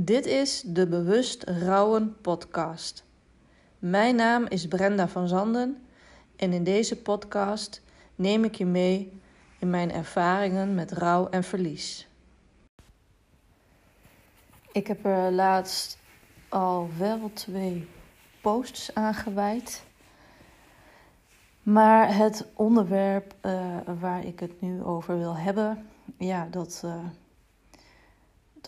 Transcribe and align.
Dit 0.00 0.26
is 0.26 0.62
de 0.66 0.86
Bewust 0.86 1.42
Rouwen 1.42 2.16
podcast. 2.20 3.04
Mijn 3.78 4.16
naam 4.16 4.46
is 4.46 4.68
Brenda 4.68 5.08
van 5.08 5.28
Zanden 5.28 5.82
en 6.36 6.52
in 6.52 6.64
deze 6.64 7.02
podcast 7.02 7.82
neem 8.14 8.44
ik 8.44 8.54
je 8.54 8.66
mee 8.66 9.20
in 9.58 9.70
mijn 9.70 9.92
ervaringen 9.92 10.74
met 10.74 10.92
rouw 10.92 11.28
en 11.28 11.44
verlies. 11.44 12.08
Ik 14.72 14.86
heb 14.86 15.04
er 15.04 15.32
laatst 15.32 15.98
al 16.48 16.88
wel 16.98 17.30
twee 17.32 17.88
posts 18.40 18.94
aan 18.94 19.14
gewijd. 19.14 19.82
Maar 21.62 22.16
het 22.16 22.46
onderwerp 22.54 23.34
uh, 23.42 23.76
waar 24.00 24.24
ik 24.24 24.40
het 24.40 24.60
nu 24.60 24.82
over 24.82 25.18
wil 25.18 25.36
hebben, 25.36 25.88
ja, 26.18 26.48
dat, 26.50 26.82
uh, 26.84 27.04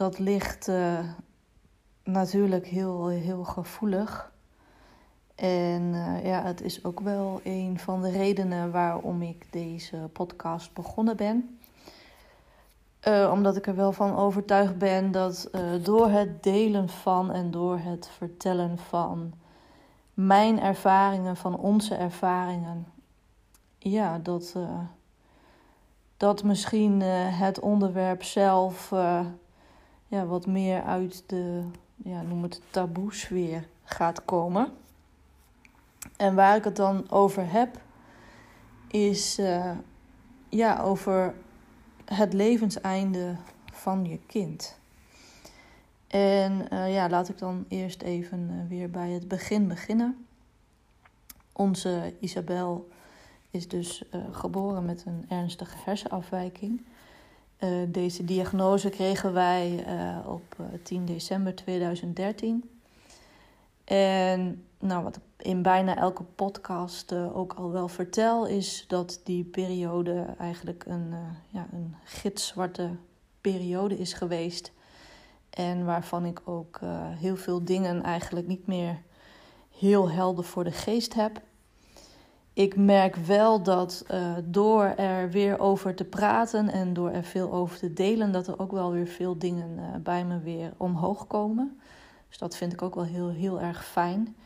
dat 0.01 0.19
ligt 0.19 0.69
uh, 0.69 0.99
natuurlijk 2.05 2.67
heel, 2.67 3.09
heel 3.09 3.45
gevoelig. 3.45 4.33
En 5.35 5.95
ja, 6.23 6.43
het 6.43 6.63
is 6.63 6.85
ook 6.85 7.01
wel 7.01 7.41
een 7.45 7.79
van 7.79 8.03
de 8.03 8.11
redenen 8.11 8.71
waarom 8.71 9.23
ik 9.23 9.53
deze 9.53 9.97
podcast 10.13 10.73
begonnen 10.73 11.17
ben. 11.17 11.59
omdat 13.31 13.57
ik 13.57 13.67
er 13.67 13.75
wel 13.75 13.93
van 13.93 14.17
overtuigd 14.17 14.79
ben 14.79 15.11
dat 15.11 15.51
door 15.83 16.09
het 16.09 16.43
delen 16.43 16.89
van 16.89 17.33
en 17.33 17.51
door 17.51 17.79
het 17.79 18.09
vertellen 18.09 18.79
van 18.79 19.33
mijn 20.15 20.61
ervaringen, 20.61 21.37
van 21.37 21.57
onze 21.57 21.95
ervaringen, 21.95 22.87
ja, 23.79 24.19
dat, 24.19 24.57
dat 26.17 26.43
misschien 26.43 27.01
het 27.01 27.61
onderwerp 27.61 28.23
zelf 28.23 28.93
ja, 30.11 30.27
wat 30.27 30.47
meer 30.47 30.83
uit 30.83 31.23
de, 31.27 31.65
ja, 31.97 32.23
noem 32.23 32.43
het 32.43 32.61
taboesfeer 32.71 33.69
gaat 33.85 34.25
komen. 34.25 34.73
En 36.17 36.35
waar 36.35 36.57
ik 36.57 36.65
het 36.65 36.77
dan 36.77 37.11
over 37.11 37.51
heb, 37.53 37.81
is 38.89 39.41
ja, 40.49 40.81
over 40.83 41.35
het 42.05 42.33
levenseinde 42.33 43.37
van 43.73 44.05
je 44.05 44.19
kind. 44.27 44.79
En 46.07 46.67
ja, 46.71 47.09
laat 47.09 47.29
ik 47.29 47.39
dan 47.39 47.65
eerst 47.69 48.03
even 48.03 48.67
weer 48.69 48.91
bij 48.91 49.11
het 49.11 49.29
begin 49.29 49.69
beginnen. 49.69 50.27
Onze 51.53 52.15
Isabel 52.21 52.89
is 53.51 53.69
dus 53.69 54.05
geboren 54.31 54.85
met 54.85 55.05
een 55.07 55.25
ernstige 55.29 55.77
hersenafwijking. 55.85 56.85
Uh, 57.61 57.71
deze 57.89 58.25
diagnose 58.25 58.89
kregen 58.89 59.33
wij 59.33 59.85
uh, 59.89 60.29
op 60.29 60.57
10 60.83 61.05
december 61.05 61.55
2013. 61.55 62.71
En 63.85 64.65
nou, 64.79 65.03
wat 65.03 65.17
ik 65.17 65.23
in 65.47 65.63
bijna 65.63 65.97
elke 65.97 66.23
podcast 66.23 67.13
ook 67.13 67.53
al 67.53 67.71
wel 67.71 67.89
vertel, 67.89 68.47
is 68.47 68.85
dat 68.89 69.21
die 69.25 69.45
periode 69.45 70.27
eigenlijk 70.39 70.85
een, 70.87 71.15
ja, 71.49 71.67
een 71.73 71.95
gitzwarte 72.05 72.91
periode 73.41 73.99
is 73.99 74.13
geweest. 74.13 74.73
En 75.51 75.85
waarvan 75.85 76.25
ik 76.25 76.41
ook 76.45 76.81
heel 77.19 77.37
veel 77.37 77.65
dingen 77.65 78.03
eigenlijk 78.03 78.47
niet 78.47 78.67
meer 78.67 79.03
heel 79.79 80.11
helder 80.11 80.45
voor 80.45 80.65
de 80.65 80.73
geest 80.73 81.15
heb 81.15 81.43
ik 82.61 82.77
merk 82.77 83.17
wel 83.17 83.63
dat 83.63 84.05
uh, 84.11 84.33
door 84.45 84.85
er 84.85 85.31
weer 85.31 85.59
over 85.59 85.95
te 85.95 86.05
praten 86.05 86.69
en 86.69 86.93
door 86.93 87.11
er 87.11 87.25
veel 87.25 87.53
over 87.53 87.79
te 87.79 87.93
delen, 87.93 88.33
dat 88.33 88.47
er 88.47 88.59
ook 88.59 88.73
wel 88.73 88.93
weer 88.93 89.07
veel 89.07 89.39
dingen 89.39 89.79
uh, 89.79 89.85
bij 90.03 90.25
me 90.25 90.39
weer 90.39 90.73
omhoog 90.77 91.27
komen. 91.27 91.81
Dus 92.29 92.39
dat 92.39 92.57
vind 92.57 92.73
ik 92.73 92.83
ook 92.83 92.95
wel 92.95 93.05
heel, 93.05 93.29
heel 93.29 93.61
erg 93.61 93.85
fijn. 93.85 94.37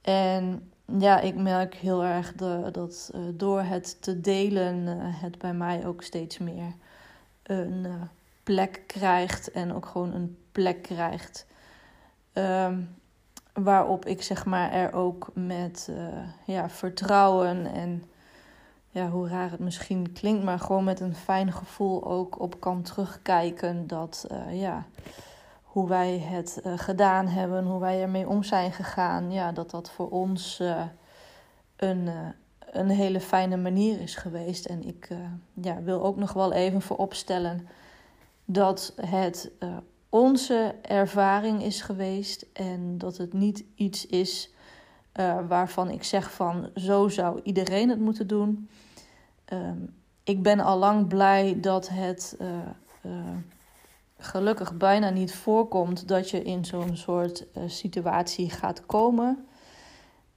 En 0.00 0.70
ja, 0.98 1.20
ik 1.20 1.34
merk 1.34 1.74
heel 1.74 2.04
erg 2.04 2.32
de, 2.32 2.68
dat 2.72 3.10
uh, 3.14 3.20
door 3.34 3.60
het 3.60 4.02
te 4.02 4.20
delen, 4.20 4.86
het 4.98 5.38
bij 5.38 5.54
mij 5.54 5.86
ook 5.86 6.02
steeds 6.02 6.38
meer 6.38 6.74
een 7.42 7.86
plek 8.42 8.82
krijgt 8.86 9.50
en 9.50 9.74
ook 9.74 9.86
gewoon 9.86 10.14
een 10.14 10.36
plek 10.52 10.82
krijgt. 10.82 11.46
Um, 12.32 12.99
waarop 13.52 14.06
ik 14.06 14.22
zeg 14.22 14.44
maar 14.44 14.72
er 14.72 14.92
ook 14.92 15.30
met 15.34 15.88
uh, 15.90 15.96
ja, 16.44 16.68
vertrouwen 16.68 17.66
en 17.66 18.04
ja, 18.90 19.08
hoe 19.08 19.28
raar 19.28 19.50
het 19.50 19.60
misschien 19.60 20.12
klinkt, 20.12 20.44
maar 20.44 20.58
gewoon 20.58 20.84
met 20.84 21.00
een 21.00 21.14
fijn 21.14 21.52
gevoel 21.52 22.04
ook 22.04 22.40
op 22.40 22.60
kan 22.60 22.82
terugkijken 22.82 23.86
dat 23.86 24.26
uh, 24.30 24.60
ja, 24.60 24.84
hoe 25.62 25.88
wij 25.88 26.18
het 26.18 26.60
uh, 26.66 26.72
gedaan 26.78 27.26
hebben, 27.26 27.64
hoe 27.64 27.80
wij 27.80 28.02
ermee 28.02 28.28
om 28.28 28.42
zijn 28.42 28.72
gegaan, 28.72 29.32
ja, 29.32 29.52
dat 29.52 29.70
dat 29.70 29.90
voor 29.90 30.10
ons 30.10 30.62
een, 31.76 32.10
een 32.70 32.88
hele 32.88 33.20
fijne 33.20 33.56
manier 33.56 34.00
is 34.00 34.14
geweest. 34.14 34.66
En 34.66 34.86
ik 34.86 35.08
ja, 35.54 35.82
wil 35.82 36.04
ook 36.04 36.16
nog 36.16 36.32
wel 36.32 36.52
even 36.52 36.82
vooropstellen 36.82 37.68
dat 38.44 38.92
het 39.00 39.50
onze 40.10 40.74
ervaring 40.82 41.62
is 41.62 41.80
geweest 41.80 42.46
en 42.52 42.98
dat 42.98 43.16
het 43.16 43.32
niet 43.32 43.64
iets 43.74 44.06
is 44.06 44.50
uh, 45.14 45.38
waarvan 45.48 45.90
ik 45.90 46.04
zeg 46.04 46.32
van 46.32 46.70
zo 46.74 47.08
zou 47.08 47.40
iedereen 47.42 47.88
het 47.88 48.00
moeten 48.00 48.26
doen. 48.26 48.68
Um, 49.52 49.94
ik 50.24 50.42
ben 50.42 50.60
al 50.60 50.78
lang 50.78 51.06
blij 51.06 51.60
dat 51.60 51.88
het 51.88 52.36
uh, 52.40 52.48
uh, 53.06 53.12
gelukkig 54.18 54.76
bijna 54.76 55.10
niet 55.10 55.34
voorkomt 55.34 56.08
dat 56.08 56.30
je 56.30 56.42
in 56.42 56.64
zo'n 56.64 56.96
soort 56.96 57.46
situatie 57.66 58.50
gaat 58.50 58.86
komen. 58.86 59.46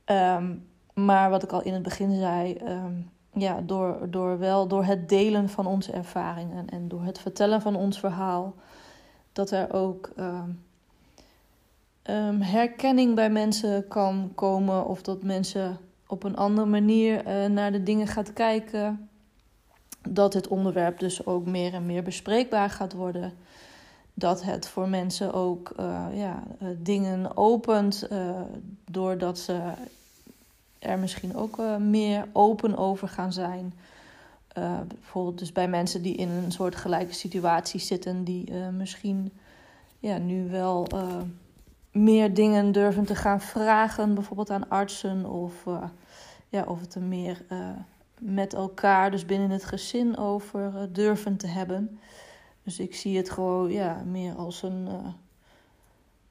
Um, 0.06 0.67
maar 0.94 1.29
wat 1.29 1.44
ik 1.44 1.51
al 1.51 1.62
in 1.62 1.73
het 1.73 1.83
begin 1.83 2.16
zei, 2.16 2.57
um, 2.67 3.09
ja, 3.33 3.62
door, 3.62 4.07
door 4.09 4.39
wel 4.39 4.67
door 4.67 4.83
het 4.83 5.09
delen 5.09 5.50
van 5.50 5.66
onze 5.66 5.91
ervaringen 5.91 6.69
en 6.69 6.88
door 6.88 7.03
het 7.03 7.19
vertellen 7.19 7.62
van 7.62 7.75
ons 7.75 8.00
verhaal 8.00 8.56
dat 9.33 9.51
er 9.51 9.73
ook 9.73 10.11
uh, 10.17 10.44
um, 12.03 12.41
herkenning 12.41 13.16
bij 13.16 13.29
mensen 13.29 13.88
kan 13.88 14.31
komen 14.35 14.85
of 14.85 15.01
dat 15.01 15.23
mensen 15.23 15.77
op 16.07 16.23
een 16.23 16.35
andere 16.35 16.67
manier 16.67 17.27
uh, 17.27 17.45
naar 17.45 17.71
de 17.71 17.83
dingen 17.83 18.07
gaat 18.07 18.33
kijken. 18.33 19.09
Dat 20.09 20.33
het 20.33 20.47
onderwerp 20.47 20.99
dus 20.99 21.25
ook 21.25 21.45
meer 21.45 21.73
en 21.73 21.85
meer 21.85 22.03
bespreekbaar 22.03 22.69
gaat 22.69 22.94
worden. 22.94 23.33
Dat 24.13 24.44
het 24.44 24.67
voor 24.67 24.89
mensen 24.89 25.33
ook 25.33 25.73
uh, 25.79 26.05
ja, 26.13 26.44
uh, 26.61 26.67
dingen 26.77 27.38
opent, 27.38 28.07
doordat 28.85 29.39
ze 29.39 29.71
er 30.79 31.00
misschien 31.00 31.35
ook 31.35 31.57
meer 31.79 32.27
open 32.31 32.77
over 32.77 33.07
gaan 33.07 33.33
zijn. 33.33 33.73
Uh, 34.57 34.79
bijvoorbeeld 34.87 35.39
dus 35.39 35.51
bij 35.51 35.67
mensen 35.67 36.01
die 36.01 36.15
in 36.15 36.29
een 36.29 36.51
soort 36.51 36.75
gelijke 36.75 37.13
situatie 37.13 37.79
zitten, 37.79 38.23
die 38.23 38.51
uh, 38.51 38.69
misschien 38.69 39.31
ja, 39.99 40.17
nu 40.17 40.49
wel 40.49 40.87
uh, 40.93 41.15
meer 41.91 42.33
dingen 42.33 42.71
durven 42.71 43.05
te 43.05 43.15
gaan 43.15 43.41
vragen, 43.41 44.13
bijvoorbeeld 44.13 44.49
aan 44.49 44.69
artsen, 44.69 45.25
of, 45.29 45.63
ja, 46.49 46.63
of 46.63 46.79
het 46.79 46.95
er 46.95 47.01
meer 47.01 47.45
met 48.19 48.53
elkaar, 48.53 49.11
dus 49.11 49.25
binnen 49.25 49.49
het 49.49 49.65
gezin, 49.65 50.17
over 50.17 50.93
durven 50.93 51.37
te 51.37 51.47
hebben. 51.47 51.99
Dus 52.63 52.79
ik 52.79 52.95
zie 52.95 53.17
het 53.17 53.29
gewoon 53.29 53.71
ja, 53.71 54.03
meer 54.05 54.35
als 54.35 54.63
een, 54.63 54.87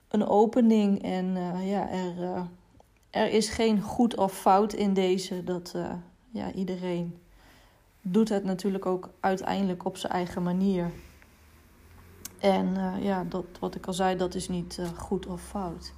een 0.09 0.27
opening 0.27 1.03
en 1.03 1.37
ja, 1.65 1.91
er, 1.91 2.47
er 3.11 3.31
is 3.31 3.49
geen 3.49 3.81
goed 3.81 4.17
of 4.17 4.33
fout 4.33 4.73
in 4.73 4.95
deze, 4.95 5.45
dat 5.45 5.75
ja, 6.31 6.53
iedereen 6.53 7.22
doet 8.03 8.29
het 8.29 8.45
natuurlijk 8.45 8.87
ook 8.87 9.11
uiteindelijk 9.21 9.85
op 9.85 9.97
zijn 9.97 10.13
eigen 10.13 10.43
manier. 10.43 10.91
En 12.39 12.67
uh, 12.67 13.05
ja, 13.05 13.25
dat, 13.25 13.45
wat 13.61 13.75
ik 13.75 13.87
al 13.87 13.93
zei, 13.93 14.17
dat 14.17 14.35
is 14.35 14.49
niet 14.49 14.77
uh, 14.81 14.87
goed 14.87 15.27
of 15.27 15.43
fout. 15.43 15.93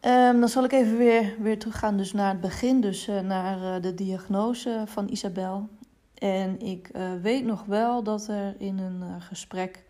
Um, 0.00 0.40
dan 0.40 0.48
zal 0.48 0.64
ik 0.64 0.72
even 0.72 0.96
weer, 0.96 1.34
weer 1.40 1.58
teruggaan 1.58 1.96
dus 1.96 2.12
naar 2.12 2.30
het 2.30 2.40
begin, 2.40 2.80
dus 2.80 3.08
uh, 3.08 3.20
naar 3.20 3.80
de 3.80 3.94
diagnose 3.94 4.82
van 4.86 5.08
Isabel. 5.08 5.68
En 6.14 6.60
ik 6.60 6.90
weet 7.22 7.44
nog 7.44 7.64
wel 7.64 8.02
dat 8.02 8.28
er 8.28 8.54
in 8.58 8.78
een 8.78 9.20
gesprek 9.20 9.84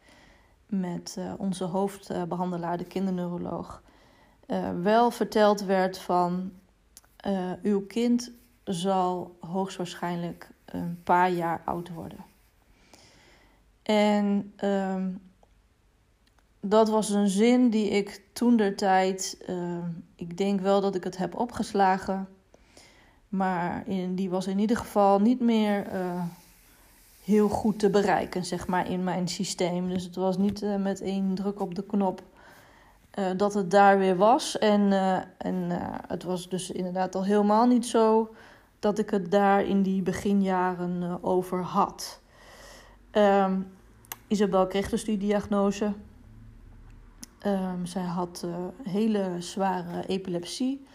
met 0.66 1.18
onze 1.38 1.64
hoofdbehandelaar, 1.64 2.76
de 2.76 2.84
kinderneuroloog, 2.84 3.82
wel 4.82 5.10
verteld 5.10 5.64
werd 5.64 5.98
van 5.98 6.52
uw 7.62 7.86
kind 7.86 8.32
zal 8.68 9.36
hoogstwaarschijnlijk 9.40 10.50
een 10.64 11.00
paar 11.04 11.30
jaar 11.30 11.62
oud 11.64 11.88
worden. 11.88 12.24
En 13.82 14.52
um, 14.64 15.20
dat 16.60 16.88
was 16.88 17.10
een 17.10 17.28
zin 17.28 17.70
die 17.70 17.88
ik 17.88 18.22
toen 18.32 18.56
der 18.56 18.76
tijd, 18.76 19.44
uh, 19.48 19.84
ik 20.14 20.36
denk 20.36 20.60
wel 20.60 20.80
dat 20.80 20.94
ik 20.94 21.04
het 21.04 21.16
heb 21.16 21.34
opgeslagen, 21.34 22.28
maar 23.28 23.82
in, 23.86 24.14
die 24.14 24.30
was 24.30 24.46
in 24.46 24.58
ieder 24.58 24.76
geval 24.76 25.20
niet 25.20 25.40
meer 25.40 25.92
uh, 25.92 26.22
heel 27.24 27.48
goed 27.48 27.78
te 27.78 27.90
bereiken, 27.90 28.44
zeg 28.44 28.66
maar, 28.66 28.90
in 28.90 29.04
mijn 29.04 29.28
systeem. 29.28 29.88
Dus 29.88 30.04
het 30.04 30.16
was 30.16 30.38
niet 30.38 30.62
uh, 30.62 30.76
met 30.76 31.00
één 31.00 31.34
druk 31.34 31.60
op 31.60 31.74
de 31.74 31.84
knop 31.84 32.22
uh, 33.18 33.26
dat 33.36 33.54
het 33.54 33.70
daar 33.70 33.98
weer 33.98 34.16
was. 34.16 34.58
En, 34.58 34.92
en 35.38 35.70
het 36.08 36.22
was 36.22 36.48
dus 36.48 36.70
inderdaad 36.70 37.14
al 37.14 37.24
helemaal 37.24 37.66
niet 37.66 37.86
zo 37.86 38.30
dat 38.78 38.98
ik 38.98 39.10
het 39.10 39.30
daar 39.30 39.64
in 39.64 39.82
die 39.82 40.02
beginjaren 40.02 41.22
over 41.24 41.62
had. 41.62 42.20
Um, 43.12 43.66
Isabel 44.26 44.66
kreeg 44.66 44.88
dus 44.88 45.04
die 45.04 45.18
diagnose. 45.18 45.92
Um, 47.46 47.86
zij 47.86 48.02
had 48.02 48.46
hele 48.82 49.36
zware 49.38 50.06
epilepsie. 50.06 50.86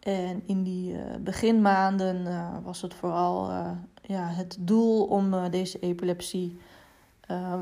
En 0.00 0.42
in 0.46 0.62
die 0.62 0.96
beginmaanden 1.20 2.28
was 2.62 2.82
het 2.82 2.94
vooral 2.94 3.50
ja, 4.02 4.26
het 4.26 4.56
doel 4.60 5.04
om 5.04 5.50
deze 5.50 5.78
epilepsie 5.78 6.58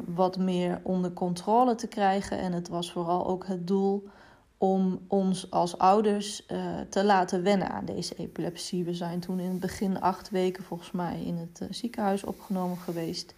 wat 0.04 0.38
meer 0.38 0.80
onder 0.82 1.12
controle 1.12 1.74
te 1.74 1.86
krijgen. 1.86 2.38
En 2.38 2.52
het 2.52 2.68
was 2.68 2.92
vooral 2.92 3.26
ook 3.26 3.46
het 3.46 3.66
doel 3.66 4.08
om 4.58 5.00
ons 5.08 5.50
als 5.50 5.78
ouders 5.78 6.46
uh, 6.46 6.80
te 6.88 7.04
laten 7.04 7.42
wennen 7.42 7.70
aan 7.70 7.84
deze 7.84 8.14
epilepsie. 8.14 8.84
We 8.84 8.94
zijn 8.94 9.20
toen 9.20 9.40
in 9.40 9.48
het 9.48 9.60
begin 9.60 10.00
acht 10.00 10.30
weken 10.30 10.64
volgens 10.64 10.90
mij 10.90 11.22
in 11.24 11.36
het 11.36 11.66
ziekenhuis 11.70 12.24
opgenomen 12.24 12.76
geweest. 12.76 13.34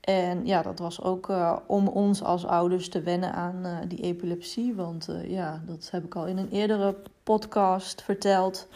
En 0.00 0.46
ja, 0.46 0.62
dat 0.62 0.78
was 0.78 1.02
ook 1.02 1.32
om 1.66 1.88
ons 1.88 2.22
als 2.22 2.46
ouders 2.46 2.88
te 2.88 3.00
wennen 3.00 3.32
aan 3.32 3.88
die 3.88 4.00
epilepsie. 4.00 4.74
Want 4.74 5.08
ja, 5.26 5.62
dat 5.66 5.88
heb 5.90 6.04
ik 6.04 6.14
al 6.14 6.26
in 6.26 6.38
een 6.38 6.50
eerdere 6.50 6.96
podcast 7.22 8.02
verteld 8.02 8.68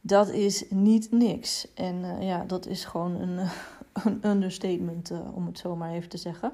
dat 0.00 0.28
is 0.28 0.64
niet 0.70 1.12
niks. 1.12 1.74
En 1.74 2.22
ja, 2.22 2.44
dat 2.44 2.66
is 2.66 2.84
gewoon 2.84 3.20
een, 3.20 3.38
een 4.04 4.20
understatement, 4.22 5.12
om 5.34 5.46
het 5.46 5.58
zo 5.58 5.76
maar 5.76 5.92
even 5.92 6.08
te 6.08 6.16
zeggen. 6.16 6.52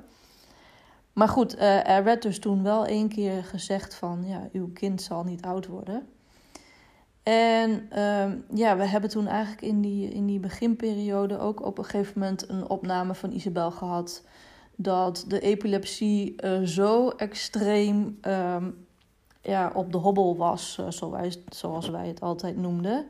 Maar 1.17 1.29
goed, 1.29 1.57
uh, 1.57 1.89
er 1.89 2.05
werd 2.05 2.23
dus 2.23 2.39
toen 2.39 2.63
wel 2.63 2.87
één 2.87 3.09
keer 3.09 3.45
gezegd 3.45 3.95
van, 3.95 4.25
ja, 4.27 4.49
uw 4.53 4.73
kind 4.73 5.03
zal 5.03 5.25
niet 5.25 5.43
oud 5.43 5.67
worden. 5.67 6.09
En 7.23 7.87
ehm, 7.91 8.37
ja, 8.55 8.77
we 8.77 8.85
hebben 8.85 9.11
toen 9.11 9.27
eigenlijk 9.27 9.63
in 9.63 9.81
die, 9.81 10.09
in 10.09 10.27
die 10.27 10.39
beginperiode 10.39 11.39
ook 11.39 11.65
op 11.65 11.79
een 11.79 11.85
gegeven 11.85 12.21
moment 12.21 12.49
een 12.49 12.69
opname 12.69 13.15
van 13.15 13.33
Isabel 13.33 13.71
gehad. 13.71 14.25
Dat 14.75 15.25
de 15.29 15.41
epilepsie 15.41 16.37
zo 16.65 17.09
extreem 17.09 18.19
um, 18.23 18.87
ja, 19.43 19.71
op 19.75 19.93
de 19.93 19.99
hobbel 19.99 20.37
was, 20.37 20.75
zoals 20.75 21.01
wij, 21.01 21.35
zoals 21.49 21.89
wij 21.89 22.07
het 22.07 22.21
altijd 22.21 22.57
noemden. 22.57 23.07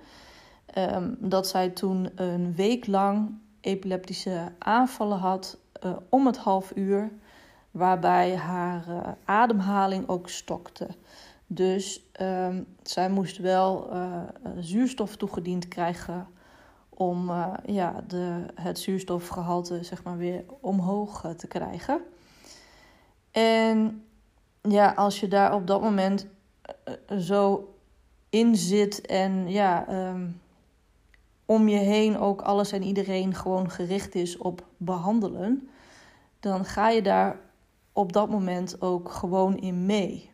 Ehm, 0.67 1.15
dat 1.19 1.49
zij 1.49 1.69
toen 1.69 2.11
een 2.15 2.55
week 2.55 2.87
lang 2.87 3.39
epileptische 3.61 4.53
aanvallen 4.59 5.19
had 5.19 5.59
om 6.09 6.27
het 6.27 6.37
half 6.37 6.73
uur, 6.75 7.11
waarbij 7.77 8.37
haar 8.37 8.85
uh, 8.89 9.01
ademhaling 9.25 10.09
ook 10.09 10.29
stokte. 10.29 10.89
Dus 11.47 12.03
um, 12.21 12.67
zij 12.83 13.11
moest 13.11 13.39
wel 13.39 13.89
uh, 13.93 14.23
zuurstof 14.59 15.17
toegediend 15.17 15.69
krijgen 15.69 16.27
om 16.89 17.31
ja, 17.67 18.05
de, 18.07 18.45
het 18.55 18.79
zuurstofgehalte 18.79 19.85
zeg 19.85 20.03
maar, 20.03 20.17
weer 20.17 20.45
omhoog 20.61 21.35
te 21.37 21.47
krijgen. 21.47 22.01
En 23.31 24.05
ja, 24.63 24.93
als 24.93 25.21
je 25.21 25.29
daar 25.29 25.55
op 25.55 25.67
dat 25.67 25.81
moment 25.81 26.27
zo 27.19 27.75
in 28.31 28.57
zit 28.57 29.01
en 29.01 29.49
ja, 29.49 30.09
um, 30.09 30.41
om 31.47 31.69
je 31.69 31.77
heen 31.77 32.19
ook 32.19 32.41
alles 32.43 32.73
en 32.73 32.83
iedereen 32.83 33.35
gewoon 33.35 33.71
gericht 33.71 34.15
is 34.15 34.37
op 34.39 34.65
behandelen, 34.77 35.69
dan 36.41 36.65
ga 36.65 36.89
je 36.89 37.03
daar 37.03 37.39
op 37.97 38.13
dat 38.13 38.31
moment 38.31 38.81
ook 38.81 39.11
gewoon 39.11 39.57
in 39.57 39.87
mee. 39.87 40.31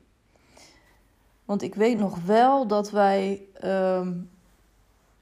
Want 1.45 1.63
ik 1.63 1.75
weet 1.75 1.99
nog 1.99 2.25
wel 2.25 2.67
dat 2.67 2.91
wij. 2.91 3.43
Um, 3.65 4.31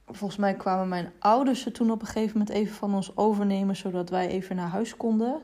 volgens 0.06 0.40
mij 0.40 0.54
kwamen 0.54 0.88
mijn 0.88 1.12
ouders 1.18 1.66
er 1.66 1.72
toen 1.72 1.90
op 1.90 2.00
een 2.00 2.06
gegeven 2.06 2.38
moment 2.38 2.56
even 2.56 2.74
van 2.74 2.94
ons 2.94 3.16
overnemen, 3.16 3.76
zodat 3.76 4.10
wij 4.10 4.28
even 4.28 4.56
naar 4.56 4.68
huis 4.68 4.96
konden. 4.96 5.42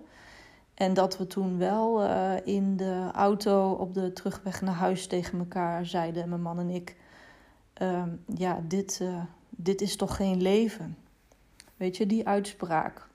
En 0.74 0.94
dat 0.94 1.18
we 1.18 1.26
toen 1.26 1.58
wel 1.58 2.04
uh, 2.04 2.32
in 2.44 2.76
de 2.76 3.08
auto 3.12 3.70
op 3.70 3.94
de 3.94 4.12
terugweg 4.12 4.62
naar 4.62 4.74
huis 4.74 5.06
tegen 5.06 5.38
elkaar 5.38 5.86
zeiden, 5.86 6.28
mijn 6.28 6.42
man 6.42 6.58
en 6.58 6.70
ik. 6.70 6.96
Um, 7.82 8.24
ja, 8.34 8.60
dit, 8.62 8.98
uh, 9.02 9.22
dit 9.50 9.80
is 9.80 9.96
toch 9.96 10.16
geen 10.16 10.42
leven? 10.42 10.96
Weet 11.76 11.96
je, 11.96 12.06
die 12.06 12.28
uitspraak. 12.28 13.08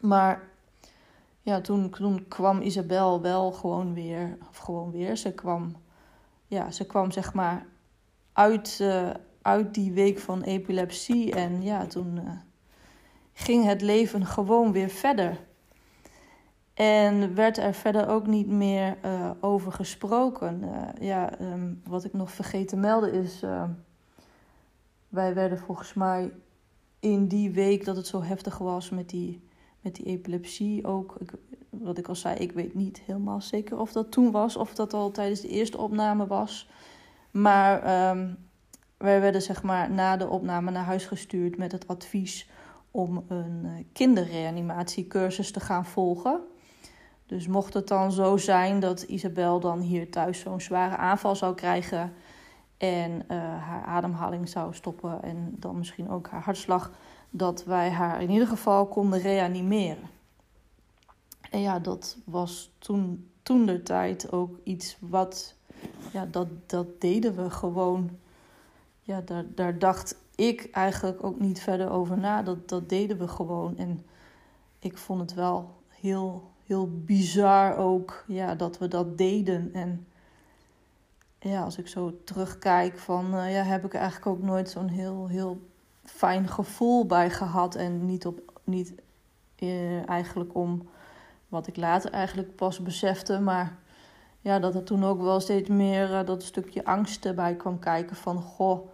Maar 0.00 0.48
ja, 1.48 1.60
toen, 1.60 1.90
toen 1.90 2.28
kwam 2.28 2.60
Isabel 2.60 3.20
wel 3.20 3.52
gewoon 3.52 3.94
weer, 3.94 4.38
of 4.50 4.56
gewoon 4.56 4.90
weer, 4.90 5.16
ze 5.16 5.32
kwam, 5.32 5.76
ja, 6.46 6.70
ze 6.70 6.86
kwam 6.86 7.10
zeg 7.10 7.34
maar 7.34 7.66
uit, 8.32 8.78
uh, 8.82 9.10
uit 9.42 9.74
die 9.74 9.92
week 9.92 10.18
van 10.18 10.42
epilepsie. 10.42 11.34
En 11.34 11.62
ja, 11.62 11.86
toen 11.86 12.16
uh, 12.16 12.30
ging 13.32 13.64
het 13.64 13.82
leven 13.82 14.26
gewoon 14.26 14.72
weer 14.72 14.88
verder. 14.88 15.38
En 16.74 17.34
werd 17.34 17.58
er 17.58 17.74
verder 17.74 18.08
ook 18.08 18.26
niet 18.26 18.48
meer 18.48 18.96
uh, 19.04 19.30
over 19.40 19.72
gesproken. 19.72 20.68
ja, 21.00 21.40
um, 21.40 21.82
wat 21.84 22.04
ik 22.04 22.12
nog 22.12 22.30
vergeten 22.30 22.66
te 22.66 22.76
melden 22.76 23.12
is 23.12 23.42
wij 25.08 25.34
werden 25.34 25.58
volgens 25.58 25.94
mij 25.94 26.32
in 27.00 27.28
die 27.28 27.50
week 27.50 27.84
dat 27.84 27.96
het 27.96 28.06
zo 28.06 28.22
heftig 28.22 28.58
was 28.58 28.90
met 28.90 29.08
die, 29.08 29.47
met 29.80 29.94
die 29.94 30.06
epilepsie 30.06 30.86
ook. 30.86 31.16
Ik, 31.18 31.32
wat 31.70 31.98
ik 31.98 32.08
al 32.08 32.14
zei, 32.14 32.36
ik 32.36 32.52
weet 32.52 32.74
niet 32.74 33.00
helemaal 33.00 33.40
zeker 33.40 33.78
of 33.78 33.92
dat 33.92 34.10
toen 34.10 34.30
was 34.30 34.56
of 34.56 34.74
dat 34.74 34.94
al 34.94 35.10
tijdens 35.10 35.40
de 35.40 35.48
eerste 35.48 35.78
opname 35.78 36.26
was. 36.26 36.68
Maar 37.30 38.10
um, 38.10 38.36
wij 38.96 39.20
werden 39.20 39.42
zeg 39.42 39.62
maar 39.62 39.90
na 39.90 40.16
de 40.16 40.28
opname 40.28 40.70
naar 40.70 40.84
huis 40.84 41.06
gestuurd 41.06 41.56
met 41.56 41.72
het 41.72 41.88
advies 41.88 42.50
om 42.90 43.24
een 43.28 43.60
uh, 43.64 43.70
kinderreanimatiecursus 43.92 45.50
te 45.52 45.60
gaan 45.60 45.84
volgen. 45.84 46.40
Dus 47.26 47.46
mocht 47.46 47.74
het 47.74 47.88
dan 47.88 48.12
zo 48.12 48.36
zijn 48.36 48.80
dat 48.80 49.02
Isabel 49.02 49.60
dan 49.60 49.80
hier 49.80 50.10
thuis 50.10 50.40
zo'n 50.40 50.60
zware 50.60 50.96
aanval 50.96 51.36
zou 51.36 51.54
krijgen 51.54 52.12
en 52.76 53.12
uh, 53.12 53.38
haar 53.38 53.84
ademhaling 53.84 54.48
zou 54.48 54.74
stoppen 54.74 55.22
en 55.22 55.54
dan 55.58 55.78
misschien 55.78 56.10
ook 56.10 56.28
haar 56.28 56.42
hartslag, 56.42 56.90
dat 57.30 57.64
wij 57.64 57.90
haar 57.90 58.22
in 58.22 58.30
ieder 58.30 58.48
geval 58.48 58.86
konden 58.86 59.20
reanimeren. 59.20 60.10
En 61.50 61.60
ja, 61.60 61.78
dat 61.78 62.16
was 62.24 62.70
toen, 62.78 63.30
toen 63.42 63.66
de 63.66 63.82
tijd 63.82 64.32
ook 64.32 64.58
iets 64.62 64.96
wat, 65.00 65.54
ja, 66.12 66.26
dat, 66.26 66.48
dat 66.66 67.00
deden 67.00 67.36
we 67.36 67.50
gewoon. 67.50 68.10
Ja, 69.02 69.20
daar, 69.20 69.44
daar 69.54 69.78
dacht 69.78 70.16
ik 70.34 70.68
eigenlijk 70.72 71.24
ook 71.24 71.40
niet 71.40 71.60
verder 71.60 71.90
over 71.90 72.18
na. 72.18 72.42
Dat, 72.42 72.68
dat 72.68 72.88
deden 72.88 73.18
we 73.18 73.28
gewoon. 73.28 73.76
En 73.76 74.06
ik 74.78 74.98
vond 74.98 75.20
het 75.20 75.34
wel 75.34 75.74
heel, 75.88 76.50
heel 76.66 76.88
bizar 77.04 77.76
ook, 77.76 78.24
ja, 78.26 78.54
dat 78.54 78.78
we 78.78 78.88
dat 78.88 79.18
deden. 79.18 79.70
En 79.72 80.06
ja, 81.38 81.62
als 81.62 81.78
ik 81.78 81.88
zo 81.88 82.20
terugkijk, 82.24 82.98
van 82.98 83.34
uh, 83.34 83.52
ja, 83.52 83.62
heb 83.62 83.84
ik 83.84 83.94
eigenlijk 83.94 84.26
ook 84.26 84.42
nooit 84.42 84.70
zo'n 84.70 84.88
heel, 84.88 85.26
heel 85.26 85.67
fijn 86.08 86.48
gevoel 86.48 87.06
bij 87.06 87.30
gehad. 87.30 87.74
En 87.74 88.06
niet, 88.06 88.26
op, 88.26 88.60
niet 88.64 88.94
uh, 89.58 90.08
eigenlijk 90.08 90.54
om 90.54 90.88
wat 91.48 91.66
ik 91.66 91.76
later 91.76 92.10
eigenlijk 92.10 92.56
pas 92.56 92.82
besefte, 92.82 93.40
maar 93.40 93.76
ja, 94.40 94.58
dat 94.58 94.74
er 94.74 94.84
toen 94.84 95.04
ook 95.04 95.20
wel 95.20 95.40
steeds 95.40 95.68
meer 95.68 96.10
uh, 96.10 96.24
dat 96.24 96.42
stukje 96.42 96.84
angst 96.84 97.24
erbij 97.24 97.54
kwam 97.54 97.78
kijken 97.78 98.16
van 98.16 98.42
goh. 98.42 98.88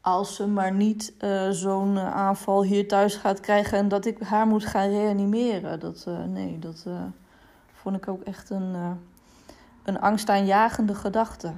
Als 0.00 0.36
ze 0.36 0.46
maar 0.46 0.72
niet 0.72 1.14
zo'n 1.50 1.98
aanval 1.98 2.62
hier 2.62 2.88
thuis 2.88 3.16
gaat 3.16 3.40
krijgen 3.40 3.78
en 3.78 3.88
dat 3.88 4.04
ik 4.04 4.18
haar 4.20 4.46
moet 4.46 4.66
gaan 4.66 4.88
reanimeren. 4.88 5.80
Dat, 5.80 6.06
nee, 6.26 6.58
dat 6.58 6.86
vond 7.72 7.96
ik 7.96 8.08
ook 8.08 8.22
echt 8.22 8.50
een, 8.50 8.74
een 9.82 10.00
angstaanjagende 10.00 10.94
gedachte. 10.94 11.52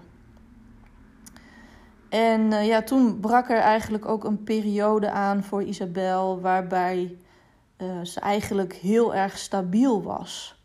En 2.08 2.40
uh, 2.40 2.66
ja, 2.66 2.82
toen 2.82 3.20
brak 3.20 3.50
er 3.50 3.60
eigenlijk 3.60 4.06
ook 4.06 4.24
een 4.24 4.42
periode 4.44 5.10
aan 5.10 5.42
voor 5.42 5.62
Isabel 5.62 6.40
waarbij 6.40 7.16
uh, 7.78 8.04
ze 8.04 8.20
eigenlijk 8.20 8.72
heel 8.72 9.14
erg 9.14 9.38
stabiel 9.38 10.02
was. 10.02 10.62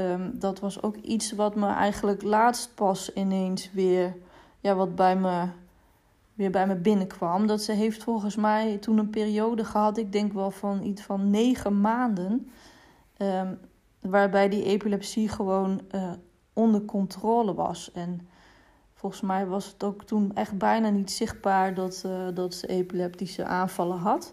Um, 0.00 0.38
dat 0.38 0.60
was 0.60 0.82
ook 0.82 0.96
iets 0.96 1.32
wat 1.32 1.54
me 1.54 1.66
eigenlijk 1.66 2.22
laatst 2.22 2.74
pas 2.74 3.12
ineens 3.12 3.72
weer, 3.72 4.16
ja, 4.60 4.74
wat 4.74 4.94
bij 4.94 5.16
me, 5.16 5.46
weer 6.34 6.50
bij 6.50 6.66
me 6.66 6.74
binnenkwam. 6.74 7.46
Dat 7.46 7.62
ze 7.62 7.72
heeft 7.72 8.02
volgens 8.02 8.36
mij 8.36 8.76
toen 8.78 8.98
een 8.98 9.10
periode 9.10 9.64
gehad, 9.64 9.96
ik 9.96 10.12
denk 10.12 10.32
wel 10.32 10.50
van 10.50 10.82
iets 10.82 11.02
van 11.02 11.30
negen 11.30 11.80
maanden, 11.80 12.50
um, 13.18 13.58
waarbij 14.00 14.48
die 14.48 14.64
epilepsie 14.64 15.28
gewoon 15.28 15.80
uh, 15.90 16.12
onder 16.52 16.84
controle 16.84 17.54
was. 17.54 17.92
En 17.92 18.28
Volgens 19.00 19.22
mij 19.22 19.46
was 19.46 19.66
het 19.66 19.84
ook 19.84 20.04
toen 20.04 20.34
echt 20.34 20.58
bijna 20.58 20.88
niet 20.88 21.10
zichtbaar 21.10 21.74
dat, 21.74 22.02
uh, 22.06 22.28
dat 22.34 22.54
ze 22.54 22.66
epileptische 22.66 23.44
aanvallen 23.44 23.98
had. 23.98 24.32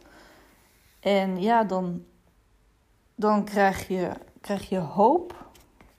En 0.99 1.41
ja, 1.41 1.63
dan 1.63 2.05
dan 3.15 3.43
krijg 3.45 3.87
je, 3.87 4.11
krijg 4.41 4.69
je 4.69 4.77
hoop. 4.77 5.49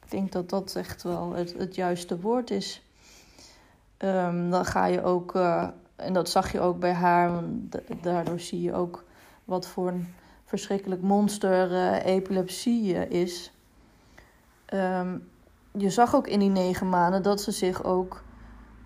Ik 0.04 0.10
denk 0.10 0.32
dat 0.32 0.48
dat 0.50 0.74
echt 0.74 1.02
wel 1.02 1.32
het, 1.32 1.54
het 1.58 1.74
juiste 1.74 2.20
woord 2.20 2.50
is. 2.50 2.82
Ehm, 3.96 4.50
dan 4.50 4.64
ga 4.64 4.86
je 4.86 5.02
ook, 5.02 5.34
uh, 5.34 5.68
en 5.96 6.12
dat 6.12 6.28
zag 6.28 6.52
je 6.52 6.60
ook 6.60 6.78
bij 6.78 6.92
haar, 6.92 7.42
daardoor 8.02 8.40
zie 8.40 8.62
je 8.62 8.74
ook 8.74 9.04
wat 9.44 9.66
voor 9.66 9.88
een 9.88 10.14
verschrikkelijk 10.44 11.02
monster 11.02 11.70
uh, 11.70 12.04
epilepsie 12.04 13.08
is. 13.08 13.52
Um, 14.74 15.28
je 15.72 15.90
zag 15.90 16.14
ook 16.14 16.26
in 16.26 16.38
die 16.38 16.50
negen 16.50 16.88
maanden 16.88 17.22
dat 17.22 17.40
ze 17.40 17.50
zich 17.50 17.84
ook 17.84 18.26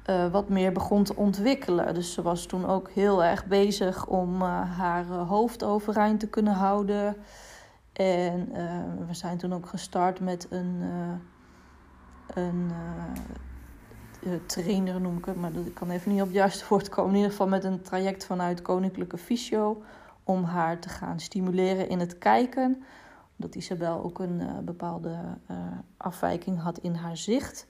uh, 0.06 0.30
wat 0.30 0.48
meer 0.48 0.72
begon 0.72 1.04
te 1.04 1.16
ontwikkelen. 1.16 1.94
Dus 1.94 2.12
ze 2.12 2.22
was 2.22 2.46
toen 2.46 2.66
ook 2.66 2.90
heel 2.90 3.24
erg 3.24 3.46
bezig 3.46 4.06
om 4.06 4.42
haar 4.42 5.04
hoofd 5.06 5.64
overeind 5.64 6.20
te 6.20 6.28
kunnen 6.28 6.52
houden. 6.52 7.16
En 7.92 8.48
we 9.06 9.14
zijn 9.14 9.38
toen 9.38 9.54
ook 9.54 9.66
gestart 9.66 10.20
met 10.20 10.46
een, 10.50 10.82
een 12.34 12.72
trainer, 14.46 15.00
noem 15.00 15.16
ik 15.18 15.24
het, 15.24 15.36
maar 15.36 15.52
ik 15.52 15.74
kan 15.74 15.90
even 15.90 16.12
niet 16.12 16.20
op 16.20 16.26
het 16.26 16.36
juiste 16.36 16.64
woord 16.68 16.88
komen. 16.88 17.10
In 17.10 17.16
ieder 17.16 17.30
geval 17.30 17.48
met 17.48 17.64
een 17.64 17.82
traject 17.82 18.26
vanuit 18.26 18.62
Koninklijke 18.62 19.18
Fysio 19.18 19.82
om 20.24 20.44
haar 20.44 20.78
te 20.78 20.88
gaan 20.88 21.20
stimuleren 21.20 21.88
in 21.88 22.00
het 22.00 22.18
kijken. 22.18 22.82
Omdat 23.38 23.54
Isabel 23.54 24.02
ook 24.04 24.18
een 24.18 24.64
bepaalde 24.64 25.16
afwijking 25.96 26.60
had 26.60 26.78
in 26.78 26.94
haar 26.94 27.16
zicht. 27.16 27.66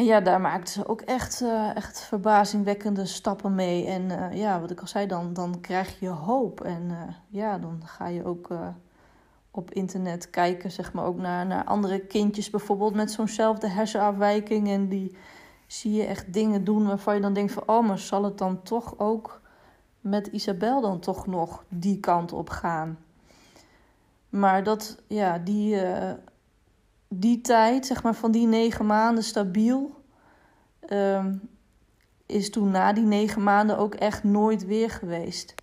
En 0.00 0.06
ja, 0.06 0.20
daar 0.20 0.40
maakte 0.40 0.72
ze 0.72 0.88
ook 0.88 1.00
echt, 1.00 1.40
uh, 1.42 1.76
echt 1.76 2.00
verbazingwekkende 2.00 3.06
stappen 3.06 3.54
mee. 3.54 3.86
En 3.86 4.36
ja, 4.36 4.60
wat 4.60 4.70
ik 4.70 4.80
al 4.80 4.86
zei, 4.86 5.06
dan, 5.06 5.32
dan 5.32 5.60
krijg 5.60 6.00
je 6.00 6.08
hoop. 6.08 6.60
En 6.60 6.90
ja, 7.28 7.58
dan 7.58 7.82
ga 7.84 8.06
je 8.06 8.24
ook 8.24 8.48
op 9.50 9.70
internet 9.70 10.30
kijken, 10.30 10.70
zeg 10.70 10.92
maar, 10.92 11.04
ook 11.04 11.16
naar, 11.16 11.46
naar 11.46 11.64
andere 11.64 11.98
kindjes 11.98 12.50
bijvoorbeeld 12.50 12.94
met 12.94 13.10
zo'nzelfde 13.10 13.68
hersenafwijking. 13.68 14.68
En 14.68 14.88
die 14.88 15.16
zie 15.66 15.92
je 15.92 16.04
echt 16.04 16.32
dingen 16.32 16.64
doen 16.64 16.86
waarvan 16.86 17.14
je 17.14 17.20
dan 17.20 17.32
denkt 17.32 17.52
van, 17.52 17.62
oh, 17.66 17.86
maar 17.86 17.98
zal 17.98 18.24
het 18.24 18.38
dan 18.38 18.62
toch 18.62 18.98
ook 18.98 19.40
met 20.00 20.26
Isabel 20.26 20.80
dan 20.80 21.00
toch 21.00 21.26
nog 21.26 21.64
die 21.68 22.00
kant 22.00 22.32
op 22.32 22.48
gaan. 22.48 22.98
Maar 24.28 24.62
dat, 24.62 25.02
ja, 25.06 25.38
die, 25.38 25.76
die 27.14 27.40
tijd, 27.40 27.86
zeg 27.86 28.02
maar 28.02 28.14
van 28.14 28.30
die 28.30 28.46
negen 28.46 28.86
maanden 28.86 29.24
stabiel, 29.24 30.02
uh, 30.88 31.26
is 32.26 32.50
toen 32.50 32.70
na 32.70 32.92
die 32.92 33.04
negen 33.04 33.42
maanden 33.42 33.78
ook 33.78 33.94
echt 33.94 34.24
nooit 34.24 34.66
weer 34.66 34.90
geweest. 34.90 35.54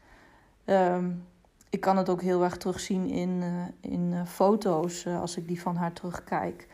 Uh, 0.66 0.98
ik 1.70 1.82
kan 1.82 1.98
het 1.98 2.10
ook 2.10 2.22
heel 2.22 2.44
erg 2.44 2.58
terugzien 2.58 3.10
in, 3.10 3.30
uh, 3.42 3.92
in 3.92 4.12
uh, 4.12 4.26
foto's 4.26 5.08
als 5.08 5.38
ik 5.38 5.48
die 5.48 5.62
van 5.62 5.76
haar 5.76 5.94
terugkijk. 5.94 6.68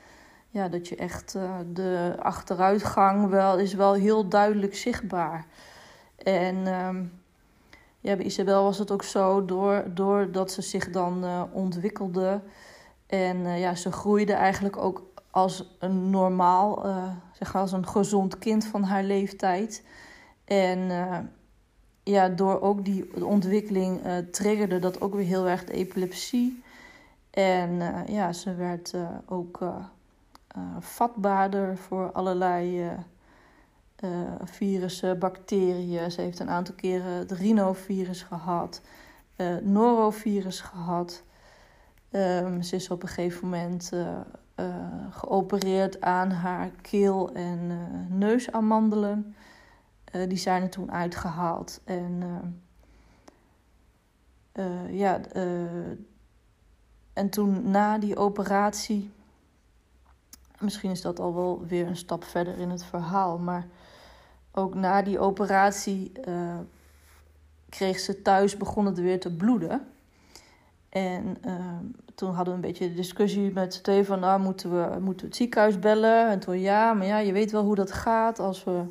Ja, 0.49 0.67
dat 0.67 0.87
je 0.87 0.95
echt 0.95 1.31
de 1.73 2.15
achteruitgang 2.19 3.29
wel 3.29 3.57
is 3.57 3.73
wel 3.73 3.93
heel 3.93 4.27
duidelijk 4.27 4.75
zichtbaar. 4.75 5.45
En 6.17 6.67
ehm, 6.67 7.03
ja, 7.99 8.15
bij 8.15 8.25
Isabel 8.25 8.63
was 8.63 8.77
het 8.77 8.91
ook 8.91 9.03
zo, 9.03 9.45
door, 9.45 9.85
doordat 9.93 10.51
ze 10.51 10.61
zich 10.61 10.89
dan 10.89 11.25
ontwikkelde. 11.51 12.41
En 13.13 13.37
uh, 13.37 13.59
ja, 13.59 13.75
ze 13.75 13.91
groeide 13.91 14.33
eigenlijk 14.33 14.77
ook 14.77 15.03
als 15.31 15.75
een 15.79 16.09
normaal, 16.09 16.85
uh, 16.85 17.11
zeg 17.31 17.53
maar 17.53 17.61
als 17.61 17.71
een 17.71 17.87
gezond 17.87 18.37
kind 18.37 18.65
van 18.65 18.83
haar 18.83 19.03
leeftijd. 19.03 19.83
En 20.45 20.91
ja, 22.03 22.29
door 22.29 22.61
ook 22.61 22.85
die 22.85 23.25
ontwikkeling 23.25 24.01
triggerde 24.31 24.79
dat 24.79 25.01
ook 25.01 25.13
weer 25.13 25.25
heel 25.25 25.47
erg 25.47 25.63
de 25.63 25.73
epilepsie. 25.73 26.63
En 27.29 27.81
ja, 28.07 28.33
ze 28.33 28.55
werd 28.55 28.93
ook 29.25 29.59
vatbaarder 30.79 31.77
voor 31.77 32.11
allerlei 32.11 32.89
virussen, 34.43 35.19
bacteriën. 35.19 36.11
Ze 36.11 36.21
heeft 36.21 36.39
een 36.39 36.49
aantal 36.49 36.75
keren 36.75 37.11
het 37.11 37.31
rhinovirus 37.31 38.21
gehad, 38.21 38.81
norovirus 39.61 40.61
gehad. 40.61 41.23
Um, 42.15 42.61
ze 42.61 42.75
is 42.75 42.89
op 42.89 43.03
een 43.03 43.07
gegeven 43.07 43.49
moment 43.49 43.91
uh, 43.93 44.17
geopereerd 45.09 46.01
aan 46.01 46.31
haar 46.31 46.69
keel- 46.81 47.33
en 47.33 47.87
neusamandelen. 48.09 49.35
die 50.27 50.37
zijn 50.37 50.61
er 50.61 50.69
toen 50.69 50.91
uitgehaald. 50.91 51.81
En 51.83 52.23
ja, 54.89 55.21
en 57.13 57.29
toen 57.29 57.69
na 57.69 57.97
die 57.97 58.17
operatie. 58.17 59.11
Misschien 60.59 60.91
is 60.91 61.01
dat 61.01 61.19
al 61.19 61.33
wel 61.35 61.65
weer 61.67 61.87
een 61.87 61.97
stap 61.97 62.23
verder 62.23 62.57
in 62.57 62.69
het 62.69 62.83
verhaal, 62.83 63.37
maar 63.37 63.67
ook 64.51 64.75
na 64.75 65.01
die 65.01 65.19
operatie 65.19 66.11
kreeg 67.69 67.99
ze 67.99 68.21
thuis, 68.21 68.57
begon 68.57 68.85
het 68.85 68.99
weer 68.99 69.19
te 69.19 69.35
bloeden. 69.35 69.92
En 70.93 71.37
uh, 71.45 71.53
toen 72.15 72.33
hadden 72.33 72.53
we 72.53 72.59
een 72.59 72.71
beetje 72.71 72.87
de 72.87 72.93
discussie 72.95 73.53
met 73.53 73.73
z'n 73.73 74.03
van, 74.03 74.19
nou, 74.19 74.41
moeten 74.41 74.71
we, 74.71 74.99
moeten 74.99 75.25
het 75.27 75.35
ziekenhuis 75.35 75.79
bellen? 75.79 76.29
En 76.29 76.39
toen, 76.39 76.59
ja, 76.59 76.93
maar 76.93 77.07
ja, 77.07 77.17
je 77.17 77.31
weet 77.31 77.51
wel 77.51 77.63
hoe 77.63 77.75
dat 77.75 77.91
gaat. 77.91 78.39
Als 78.39 78.63
we, 78.63 78.83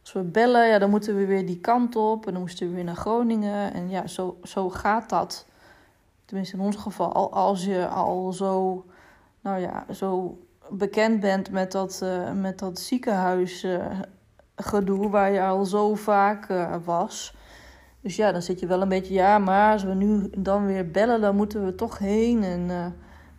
als 0.00 0.12
we 0.12 0.20
bellen, 0.20 0.68
ja, 0.68 0.78
dan 0.78 0.90
moeten 0.90 1.16
we 1.16 1.26
weer 1.26 1.46
die 1.46 1.60
kant 1.60 1.96
op. 1.96 2.26
En 2.26 2.32
dan 2.32 2.40
moesten 2.40 2.68
we 2.68 2.74
weer 2.74 2.84
naar 2.84 2.96
Groningen. 2.96 3.72
En 3.72 3.90
ja, 3.90 4.06
zo, 4.06 4.38
zo 4.42 4.70
gaat 4.70 5.08
dat. 5.08 5.46
Tenminste, 6.24 6.56
in 6.56 6.62
ons 6.62 6.76
geval, 6.76 7.32
als 7.32 7.64
je 7.64 7.86
al 7.86 8.32
zo, 8.32 8.84
nou 9.40 9.60
ja, 9.60 9.86
zo 9.92 10.38
bekend 10.70 11.20
bent 11.20 11.50
met 11.50 11.72
dat, 11.72 12.00
uh, 12.02 12.32
met 12.32 12.58
dat 12.58 12.78
ziekenhuis 12.78 13.66
gedoe 14.56 15.08
waar 15.08 15.32
je 15.32 15.42
al 15.42 15.64
zo 15.64 15.94
vaak 15.94 16.48
uh, 16.48 16.74
was. 16.84 17.34
Dus 18.02 18.16
ja, 18.16 18.32
dan 18.32 18.42
zit 18.42 18.60
je 18.60 18.66
wel 18.66 18.82
een 18.82 18.88
beetje, 18.88 19.14
ja, 19.14 19.38
maar 19.38 19.72
als 19.72 19.84
we 19.84 19.94
nu 19.94 20.30
dan 20.36 20.66
weer 20.66 20.90
bellen, 20.90 21.20
dan 21.20 21.36
moeten 21.36 21.64
we 21.64 21.74
toch 21.74 21.98
heen. 21.98 22.42
En 22.44 22.60
uh, 22.60 22.86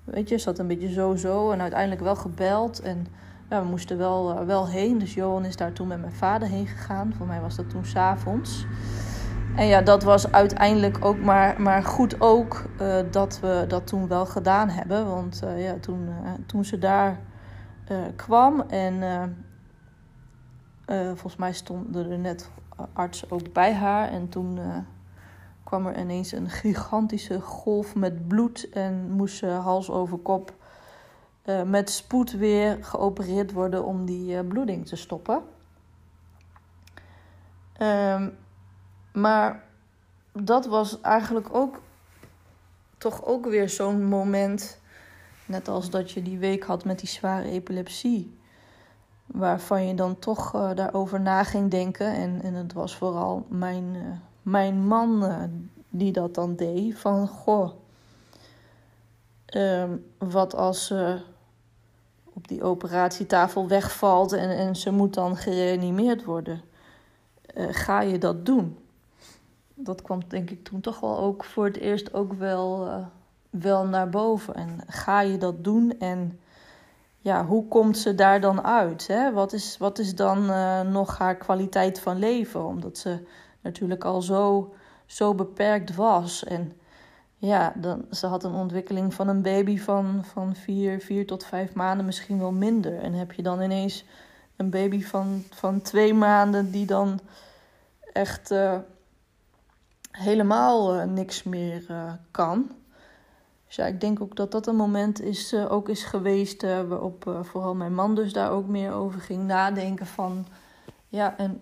weet 0.04 0.30
je, 0.30 0.38
zat 0.38 0.60
een 0.60 0.68
beetje 0.68 0.92
zo-zo. 0.92 1.52
En 1.52 1.62
uiteindelijk 1.62 2.02
wel 2.02 2.16
gebeld. 2.16 2.82
En 2.82 3.08
ja, 3.50 3.62
we 3.62 3.68
moesten 3.68 3.98
wel, 3.98 4.32
uh, 4.32 4.46
wel 4.46 4.68
heen. 4.68 4.98
Dus 4.98 5.14
Johan 5.14 5.46
is 5.46 5.56
daar 5.56 5.74
toen 5.74 5.88
met 5.88 6.00
mijn 6.00 6.14
vader 6.14 6.48
heen 6.48 6.68
gegaan. 6.68 7.14
Voor 7.18 7.28
mij 7.28 7.42
was 7.42 7.56
dat 7.56 7.70
toen 7.70 7.86
s'avonds. 7.86 8.66
En 9.56 9.66
ja, 9.66 9.82
dat 9.82 10.04
was 10.04 10.32
uiteindelijk 10.32 11.06
ook 11.06 11.20
maar, 11.20 11.62
maar 11.62 11.84
goed 11.84 12.22
ook 12.22 12.66
uh, 12.82 13.00
dat 13.12 13.40
we 13.40 13.66
dat 13.68 13.88
toen 13.88 14.08
wel 14.08 14.26
gedaan 14.26 14.70
hebben. 14.70 15.06
Want 15.06 15.42
ja, 15.58 15.76
toen, 15.80 16.10
toen 16.46 16.66
ze 16.66 16.80
daar 16.80 17.20
kwam 18.16 18.62
en 18.62 19.04
volgens 20.86 21.36
mij 21.36 21.54
stonden 21.54 22.12
er 22.12 22.20
net 22.20 22.50
artsen 22.94 23.32
ook 23.32 23.54
bij 23.54 23.74
haar. 23.74 24.10
En 24.10 24.30
toen 24.30 24.58
uh, 24.58 24.78
kwam 25.64 25.86
er 25.86 26.00
ineens 26.00 26.32
een 26.32 26.50
gigantische 26.50 27.42
golf 27.42 27.96
met 27.96 28.28
bloed. 28.28 28.70
En 28.70 29.12
moest 29.12 29.38
ze 29.38 29.48
hals 29.48 29.90
over 29.90 30.18
kop 30.18 30.54
uh, 31.46 31.64
met 31.64 31.90
spoed 31.90 32.32
weer 32.32 32.78
geopereerd 32.82 33.52
worden 33.52 33.86
om 33.86 34.06
die 34.06 34.44
bloeding 34.44 34.88
te 34.88 34.96
stoppen. 34.96 35.42
Um, 37.82 38.38
maar 39.14 39.64
dat 40.32 40.66
was 40.66 41.02
eigenlijk 41.02 41.48
ook 41.52 41.82
toch 42.98 43.26
ook 43.26 43.46
weer 43.46 43.70
zo'n 43.70 44.06
moment. 44.06 44.82
Net 45.46 45.68
als 45.68 45.90
dat 45.90 46.12
je 46.12 46.22
die 46.22 46.38
week 46.38 46.64
had 46.64 46.86
met 46.86 47.00
die 47.00 47.10
zware 47.10 47.50
epilepsie 47.50 48.38
waarvan 49.34 49.88
je 49.88 49.96
dan 49.96 50.20
toch 50.20 50.56
uh, 50.56 50.70
daarover 50.76 51.22
na 51.22 51.44
ging 51.44 51.72
denken. 51.72 52.08
En, 52.08 52.42
en 52.42 52.54
het 52.54 52.74
was 52.74 52.96
vooral 52.96 53.46
mijn, 53.50 53.84
uh, 53.96 54.02
mijn 54.42 54.88
man 54.88 55.24
uh, 55.24 55.44
die 55.90 56.12
dat 56.12 56.36
dan 56.36 56.56
deed. 56.56 56.98
Van 57.00 57.28
goh, 57.28 57.70
um, 59.56 60.06
wat 60.18 60.56
als 60.56 60.86
ze 60.86 61.22
op 62.24 62.48
die 62.48 62.64
operatietafel 62.64 63.68
wegvalt 63.68 64.32
en, 64.32 64.50
en 64.58 64.76
ze 64.76 64.92
moet 64.92 65.14
dan 65.14 65.38
gereanimeerd 65.38 66.24
worden. 66.24 66.62
ga 67.56 68.02
je 68.02 68.18
dat 68.18 68.46
doen? 68.46 68.78
Dat 69.74 70.02
kwam 70.02 70.20
denk 70.28 70.50
ik 70.50 70.64
toen 70.64 70.82
toch 70.82 71.00
wel 71.00 71.18
ook 71.18 71.44
voor 71.44 71.66
het 71.66 71.78
eerst 71.78 72.14
ook 72.14 72.34
wel, 72.34 72.90
wel 73.50 73.86
naar 73.86 74.10
boven. 74.10 74.56
En 74.56 74.80
ga 74.88 75.22
je 75.22 75.38
dat 75.38 75.64
doen 75.64 76.00
en 76.00 76.40
ja, 77.24 77.46
hoe 77.46 77.68
komt 77.68 77.98
ze 77.98 78.16
daar 78.16 78.42
dan 78.42 78.64
uit? 78.64 79.08
Hè? 79.08 79.32
Wat, 79.32 79.54
is, 79.54 79.78
wat 79.78 80.00
is 80.00 80.16
dan 80.16 80.50
uh, 80.50 80.82
nog 80.82 81.18
haar 81.18 81.36
kwaliteit 81.36 82.00
van 82.00 82.20
leven? 82.20 82.66
Omdat 82.66 82.98
ze 82.98 83.28
natuurlijk 83.62 84.04
al 84.04 84.22
zo, 84.22 84.74
zo 85.06 85.36
beperkt 85.36 85.96
was. 85.96 86.44
En 86.44 86.74
ja, 87.38 87.74
dan, 87.76 88.06
ze 88.12 88.28
had 88.28 88.44
een 88.44 88.54
ontwikkeling 88.54 89.14
van 89.14 89.28
een 89.28 89.42
baby 89.42 89.78
van, 89.78 90.26
van 90.26 90.56
vier, 90.56 91.00
vier 91.00 91.28
tot 91.28 91.46
vijf 91.46 91.74
maanden, 91.74 92.06
misschien 92.06 92.40
wel 92.40 92.52
minder. 92.52 93.00
En 93.00 93.14
heb 93.14 93.32
je 93.32 93.42
dan 93.42 93.62
ineens 93.62 94.06
een 94.56 94.70
baby 94.70 95.04
van, 95.04 95.44
van 95.50 95.82
twee 95.82 96.14
maanden 96.14 96.72
die 96.72 96.86
dan 96.86 97.20
echt 98.14 98.52
uh, 98.52 98.78
helemaal 100.12 100.96
uh, 100.96 101.04
niks 101.04 101.44
meer 101.44 101.84
kan. 102.32 102.72
Dus 103.74 103.86
ja, 103.86 103.92
ik 103.92 104.02
denk 104.02 104.22
ook 104.22 104.36
dat 104.36 104.52
dat 104.52 104.68
een 104.68 104.76
moment 104.76 105.22
is, 105.22 105.54
uh, 105.54 105.72
ook 105.72 105.90
is 105.90 106.04
geweest 106.04 106.64
uh, 106.64 106.82
waarop 106.82 107.26
uh, 107.28 107.44
vooral 107.44 107.76
mijn 107.76 107.96
man 107.96 108.16
dus 108.16 108.34
daar 108.34 108.52
ook 108.52 108.68
meer 108.68 108.92
over 108.92 109.22
ging 109.22 109.44
nadenken 109.44 110.06
van, 110.06 110.46
ja, 111.08 111.38
en, 111.38 111.62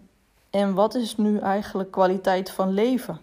en 0.49 0.73
wat 0.73 0.95
is 0.95 1.17
nu 1.17 1.37
eigenlijk 1.37 1.91
kwaliteit 1.91 2.51
van 2.51 2.69
leven? 2.69 3.19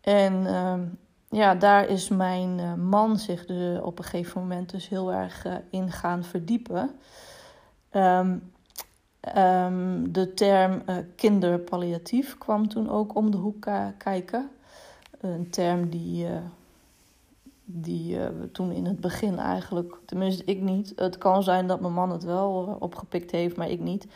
En 0.00 0.46
ehm, 0.46 0.80
ja, 1.28 1.54
daar 1.54 1.88
is 1.88 2.08
mijn 2.08 2.80
man 2.88 3.18
zich 3.18 3.46
dus 3.46 3.80
op 3.80 3.98
een 3.98 4.04
gegeven 4.04 4.40
moment 4.40 4.70
dus 4.70 4.88
heel 4.88 5.12
erg 5.12 5.46
in 5.70 5.90
gaan 5.90 6.24
verdiepen. 6.24 6.90
Um, 7.92 8.52
um, 9.36 10.12
de 10.12 10.34
term 10.34 10.82
kinderpalliatief 11.16 12.38
kwam 12.38 12.68
toen 12.68 12.90
ook 12.90 13.14
om 13.14 13.30
de 13.30 13.36
hoek 13.36 13.66
kijken. 13.98 14.50
Een 15.20 15.50
term 15.50 15.88
die 15.88 16.26
die 17.70 18.16
uh, 18.16 18.26
toen 18.52 18.72
in 18.72 18.84
het 18.84 19.00
begin 19.00 19.38
eigenlijk, 19.38 19.98
tenminste 20.04 20.44
ik 20.44 20.60
niet. 20.60 20.92
Het 20.96 21.18
kan 21.18 21.42
zijn 21.42 21.66
dat 21.66 21.80
mijn 21.80 21.92
man 21.92 22.10
het 22.10 22.24
wel 22.24 22.68
uh, 22.68 22.74
opgepikt 22.78 23.30
heeft, 23.30 23.56
maar 23.56 23.70
ik 23.70 23.80
niet. 23.80 24.06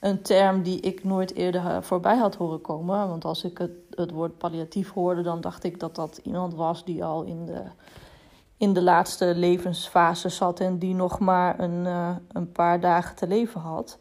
Een 0.00 0.22
term 0.22 0.62
die 0.62 0.80
ik 0.80 1.04
nooit 1.04 1.34
eerder 1.34 1.64
uh, 1.64 1.80
voorbij 1.80 2.16
had 2.16 2.34
horen 2.34 2.60
komen. 2.60 3.08
Want 3.08 3.24
als 3.24 3.44
ik 3.44 3.58
het, 3.58 3.70
het 3.90 4.10
woord 4.10 4.38
palliatief 4.38 4.92
hoorde, 4.92 5.22
dan 5.22 5.40
dacht 5.40 5.64
ik 5.64 5.80
dat 5.80 5.94
dat 5.94 6.20
iemand 6.22 6.54
was 6.54 6.84
die 6.84 7.04
al 7.04 7.22
in 7.22 7.46
de, 7.46 7.62
in 8.56 8.72
de 8.72 8.82
laatste 8.82 9.34
levensfase 9.34 10.28
zat 10.28 10.60
en 10.60 10.78
die 10.78 10.94
nog 10.94 11.18
maar 11.18 11.60
een, 11.60 11.84
een 12.32 12.52
paar 12.52 12.80
dagen 12.80 13.16
te 13.16 13.26
leven 13.26 13.60
had. 13.60 13.98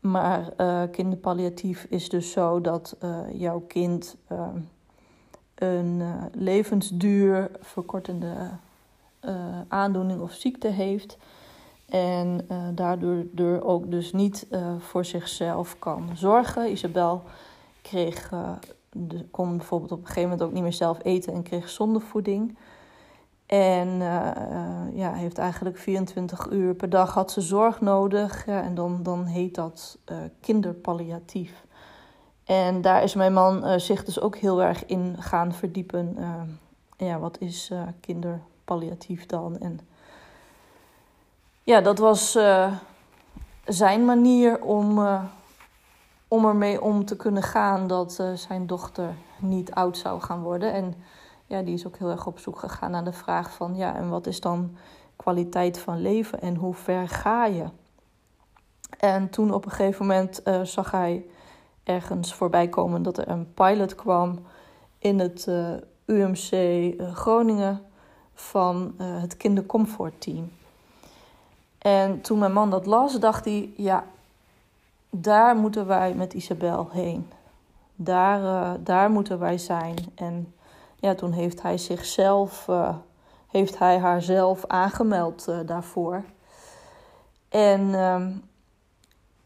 Maar 0.00 0.52
kinderpalliatief 0.90 1.84
is 1.84 2.08
dus 2.08 2.30
zo 2.30 2.60
dat 2.60 2.96
jouw 3.32 3.60
kind 3.60 4.16
ehm, 4.28 4.58
een 5.60 6.00
uh, 6.00 6.14
levensduur 6.32 7.50
verkortende 7.60 8.50
uh, 9.24 9.34
aandoening 9.68 10.20
of 10.20 10.32
ziekte 10.32 10.68
heeft. 10.68 11.18
En 11.88 12.46
uh, 12.50 12.56
daardoor 12.74 13.24
er 13.36 13.64
ook 13.64 13.90
dus 13.90 14.12
niet 14.12 14.46
voor 14.78 15.04
zichzelf 15.04 15.78
kan 15.78 16.10
zorgen. 16.14 16.70
Isabel 16.70 17.22
kreeg, 17.82 18.32
kon 19.30 19.56
bijvoorbeeld 19.56 19.92
op 19.92 19.98
een 19.98 20.06
gegeven 20.06 20.28
moment 20.30 20.42
ook 20.42 20.52
niet 20.52 20.62
meer 20.62 20.72
zelf 20.72 20.98
eten 21.02 21.32
en 21.32 21.42
kreeg 21.42 21.68
zondevoeding. 21.68 22.58
En 23.46 23.88
ja, 24.94 25.12
heeft 25.12 25.38
eigenlijk 25.38 25.78
24 25.78 26.50
uur 26.50 26.74
per 26.74 26.90
dag 26.90 27.14
had 27.14 27.30
ze 27.30 27.40
zorg 27.40 27.80
nodig. 27.80 28.46
En 28.46 28.74
dan, 28.74 29.02
dan 29.02 29.24
heet 29.24 29.54
dat 29.54 29.98
kinderpalliatief. 30.40 31.64
En 32.50 32.80
daar 32.80 33.02
is 33.02 33.14
mijn 33.14 33.32
man 33.32 33.66
uh, 33.66 33.78
zich 33.78 34.04
dus 34.04 34.20
ook 34.20 34.36
heel 34.36 34.62
erg 34.62 34.86
in 34.86 35.16
gaan 35.18 35.52
verdiepen. 35.52 36.16
Uh, 36.18 36.34
ja, 36.96 37.18
wat 37.18 37.38
is 37.38 37.70
uh, 37.72 37.82
kinderpalliatief 38.00 39.26
dan? 39.26 39.58
En 39.58 39.80
ja, 41.62 41.80
dat 41.80 41.98
was 41.98 42.38
zijn 43.64 44.04
manier 44.04 44.62
om, 44.62 45.18
om 46.28 46.44
ermee 46.44 46.82
om 46.82 47.04
te 47.04 47.16
kunnen 47.16 47.42
gaan 47.42 47.86
dat 47.86 48.22
zijn 48.34 48.66
dochter 48.66 49.14
niet 49.38 49.72
oud 49.72 49.98
zou 49.98 50.20
gaan 50.20 50.42
worden. 50.42 50.72
En 50.72 50.94
ja, 51.46 51.62
die 51.62 51.74
is 51.74 51.86
ook 51.86 51.96
heel 51.96 52.10
erg 52.10 52.26
op 52.26 52.38
zoek 52.38 52.58
gegaan 52.58 52.90
naar 52.90 53.04
de 53.04 53.12
vraag 53.12 53.52
van 53.52 53.76
ja, 53.76 53.94
en 53.94 54.08
wat 54.08 54.26
is 54.26 54.40
dan 54.40 54.76
kwaliteit 55.16 55.78
van 55.78 56.00
leven 56.00 56.40
en 56.40 56.54
hoe 56.54 56.74
ver 56.74 57.08
ga 57.08 57.46
je? 57.46 57.64
En 58.98 59.30
toen 59.30 59.52
op 59.54 59.64
een 59.64 59.70
gegeven 59.70 60.06
moment 60.06 60.42
zag 60.62 60.90
hij 60.90 61.24
ergens 61.90 62.34
voorbij 62.34 62.68
komen 62.68 63.02
dat 63.02 63.18
er 63.18 63.28
een 63.28 63.54
pilot 63.54 63.94
kwam 63.94 64.38
in 64.98 65.18
het 65.18 65.46
eh, 65.46 65.74
UMC 66.04 66.52
uh, 66.52 67.14
Groningen 67.14 67.82
van 68.34 68.94
uh, 69.00 69.20
het 69.20 69.36
kindercomfortteam. 69.36 70.52
En 71.78 72.20
toen 72.20 72.38
mijn 72.38 72.52
man 72.52 72.70
dat 72.70 72.86
las, 72.86 73.18
dacht 73.18 73.44
hij: 73.44 73.72
ja, 73.76 74.04
daar 75.10 75.56
moeten 75.56 75.86
wij 75.86 76.14
met 76.14 76.34
Isabel 76.34 76.88
heen. 76.90 77.30
Daar, 77.94 78.76
daar 78.82 79.10
moeten 79.10 79.38
wij 79.38 79.58
zijn. 79.58 79.96
En 80.14 80.54
ja, 80.96 81.14
toen 81.14 81.32
heeft 81.32 81.62
hij 81.62 81.78
zichzelf, 81.78 82.68
heeft 83.48 83.78
hij 83.78 83.98
haarzelf 83.98 84.66
aangemeld 84.66 85.48
daarvoor. 85.66 86.22
En 87.48 87.94
ehm, 87.94 88.32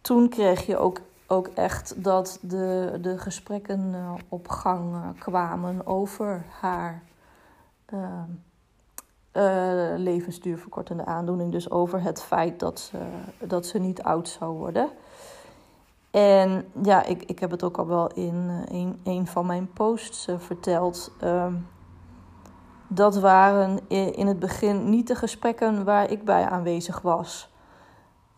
toen 0.01 0.29
kreeg 0.29 0.67
je 0.67 0.79
ook 0.79 1.01
ook 1.35 1.47
echt 1.47 2.05
dat 2.05 2.39
de, 2.43 2.99
de 3.01 3.19
gesprekken 3.19 3.95
uh, 3.95 4.15
op 4.29 4.49
gang 4.49 4.95
uh, 4.95 5.09
kwamen 5.19 5.87
over 5.87 6.45
haar 6.61 7.03
uh, 7.93 8.23
levensduurverkortende 9.97 11.05
aandoening. 11.05 11.53
Dus 11.53 11.71
over 11.71 12.03
het 12.03 12.23
feit 12.23 12.61
dat 12.61 12.81
ze, 12.81 12.99
dat 13.39 13.67
ze 13.67 13.79
niet 13.79 14.03
oud 14.03 14.29
zou 14.29 14.57
worden. 14.57 14.89
En 16.11 16.67
ja, 16.83 17.05
ik, 17.05 17.23
ik 17.23 17.39
heb 17.39 17.51
het 17.51 17.63
ook 17.63 17.77
al 17.77 17.87
wel 17.87 18.07
in 18.13 18.65
een, 18.69 19.01
een 19.05 19.27
van 19.27 19.47
mijn 19.47 19.73
posts 19.73 20.29
verteld. 20.39 21.13
Ehm, 21.21 21.55
dat 22.89 23.17
waren 23.17 23.89
in 23.89 24.27
het 24.27 24.39
begin 24.39 24.91
niet 24.91 25.07
de 25.07 25.15
gesprekken 25.15 25.85
waar 25.85 26.11
ik 26.11 26.25
bij 26.25 26.45
aanwezig 26.49 27.01
was. 27.01 27.53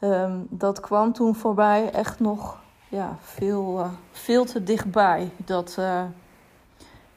Um, 0.01 0.47
dat 0.51 0.81
kwam 0.81 1.13
toen 1.13 1.35
voorbij 1.35 1.91
echt 1.91 2.21
nog 2.21 2.59
ja, 2.89 3.17
veel, 3.21 3.79
uh, 3.79 3.93
veel 4.11 4.45
te 4.45 4.63
dichtbij. 4.63 5.31
Dat, 5.37 5.77
uh, 5.79 6.05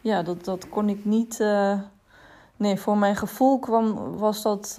ja, 0.02 0.24
dat, 0.24 0.46
dat 0.46 0.70
kon 0.70 0.90
ik 0.90 1.06
niet. 1.06 1.40
Uh, 1.40 1.80
nee, 2.56 2.80
voor 2.80 2.98
mijn 2.98 3.16
gevoel 3.16 3.60
kwam, 3.60 4.18
was 4.18 4.42
dat 4.42 4.76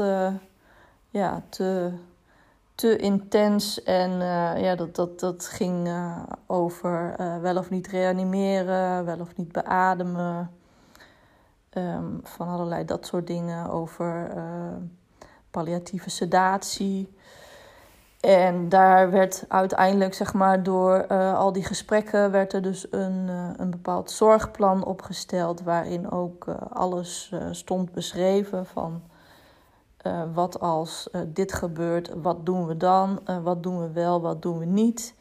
ja, 1.11 1.43
te, 1.49 1.93
te 2.75 2.97
intens. 2.97 3.83
En 3.83 4.11
ja, 4.61 4.75
dat, 4.75 4.95
dat, 4.95 5.21
dat 5.21 5.47
ging 5.47 5.89
over 6.47 7.15
wel 7.41 7.57
of 7.57 7.71
niet 7.71 7.87
reanimeren, 7.87 9.05
wel 9.05 9.21
of 9.21 9.37
niet 9.37 9.53
beademen. 9.53 10.51
Um, 11.75 12.21
van 12.23 12.49
allerlei 12.49 12.85
dat 12.85 13.07
soort 13.07 13.27
dingen 13.27 13.71
over 13.71 14.33
palliatieve 15.51 16.11
sedatie. 16.11 17.15
En 18.21 18.69
daar 18.69 19.11
werd 19.11 19.45
uiteindelijk, 19.49 20.15
zeg 20.15 20.35
maar, 20.35 20.63
door 20.63 21.07
uh, 21.09 21.39
al 21.39 21.53
die 21.53 21.65
gesprekken, 21.65 22.31
werd 22.31 22.53
er 22.53 22.63
dus 22.63 22.87
een, 22.91 23.27
uh, 23.29 23.51
een 23.57 23.71
bepaald 23.71 24.11
zorgplan 24.11 24.85
opgesteld. 24.85 25.63
Waarin 25.63 26.11
ook 26.11 26.47
uh, 26.47 26.55
alles 26.71 27.33
stond 27.51 27.93
beschreven 27.93 28.67
van 28.67 29.03
wat 30.33 30.61
als 30.61 31.11
dit 31.27 31.53
gebeurt, 31.53 32.13
wat 32.23 32.47
doen 32.47 32.67
we 32.67 32.77
dan? 32.77 33.21
wat 33.43 33.63
doen 33.63 33.81
we 33.81 33.91
wel, 33.93 34.21
wat 34.21 34.43
doen 34.43 34.59
we 34.59 34.65
niet? 34.65 35.15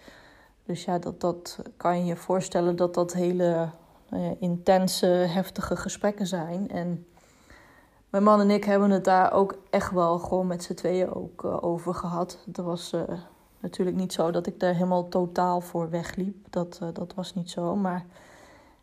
Dus 0.65 0.85
ja, 0.85 0.99
dat, 0.99 1.21
dat 1.21 1.59
kan 1.77 1.99
je 1.99 2.05
je 2.05 2.15
voorstellen 2.15 2.75
dat 2.75 2.93
dat 2.93 3.13
hele 3.13 3.69
intense, 4.39 5.05
heftige 5.07 5.75
gesprekken 5.75 6.27
zijn. 6.27 6.69
En 6.69 7.05
mijn 8.09 8.23
man 8.23 8.39
en 8.39 8.49
ik 8.49 8.63
hebben 8.63 8.89
het 8.89 9.03
daar 9.03 9.33
ook 9.33 9.57
echt 9.69 9.91
wel 9.91 10.19
gewoon 10.19 10.47
met 10.47 10.63
z'n 10.63 10.73
tweeën 10.73 11.13
ook 11.13 11.43
uh, 11.43 11.63
over 11.63 11.93
gehad. 11.93 12.37
Het 12.45 12.57
was 12.57 12.93
uh, 12.93 13.01
natuurlijk 13.59 13.97
niet 13.97 14.13
zo 14.13 14.31
dat 14.31 14.47
ik 14.47 14.59
daar 14.59 14.73
helemaal 14.73 15.09
totaal 15.09 15.61
voor 15.61 15.89
wegliep. 15.89 16.35
Dat, 16.49 16.79
uh, 16.83 16.89
dat 16.93 17.13
was 17.13 17.35
niet 17.35 17.49
zo. 17.49 17.75
Maar 17.75 18.05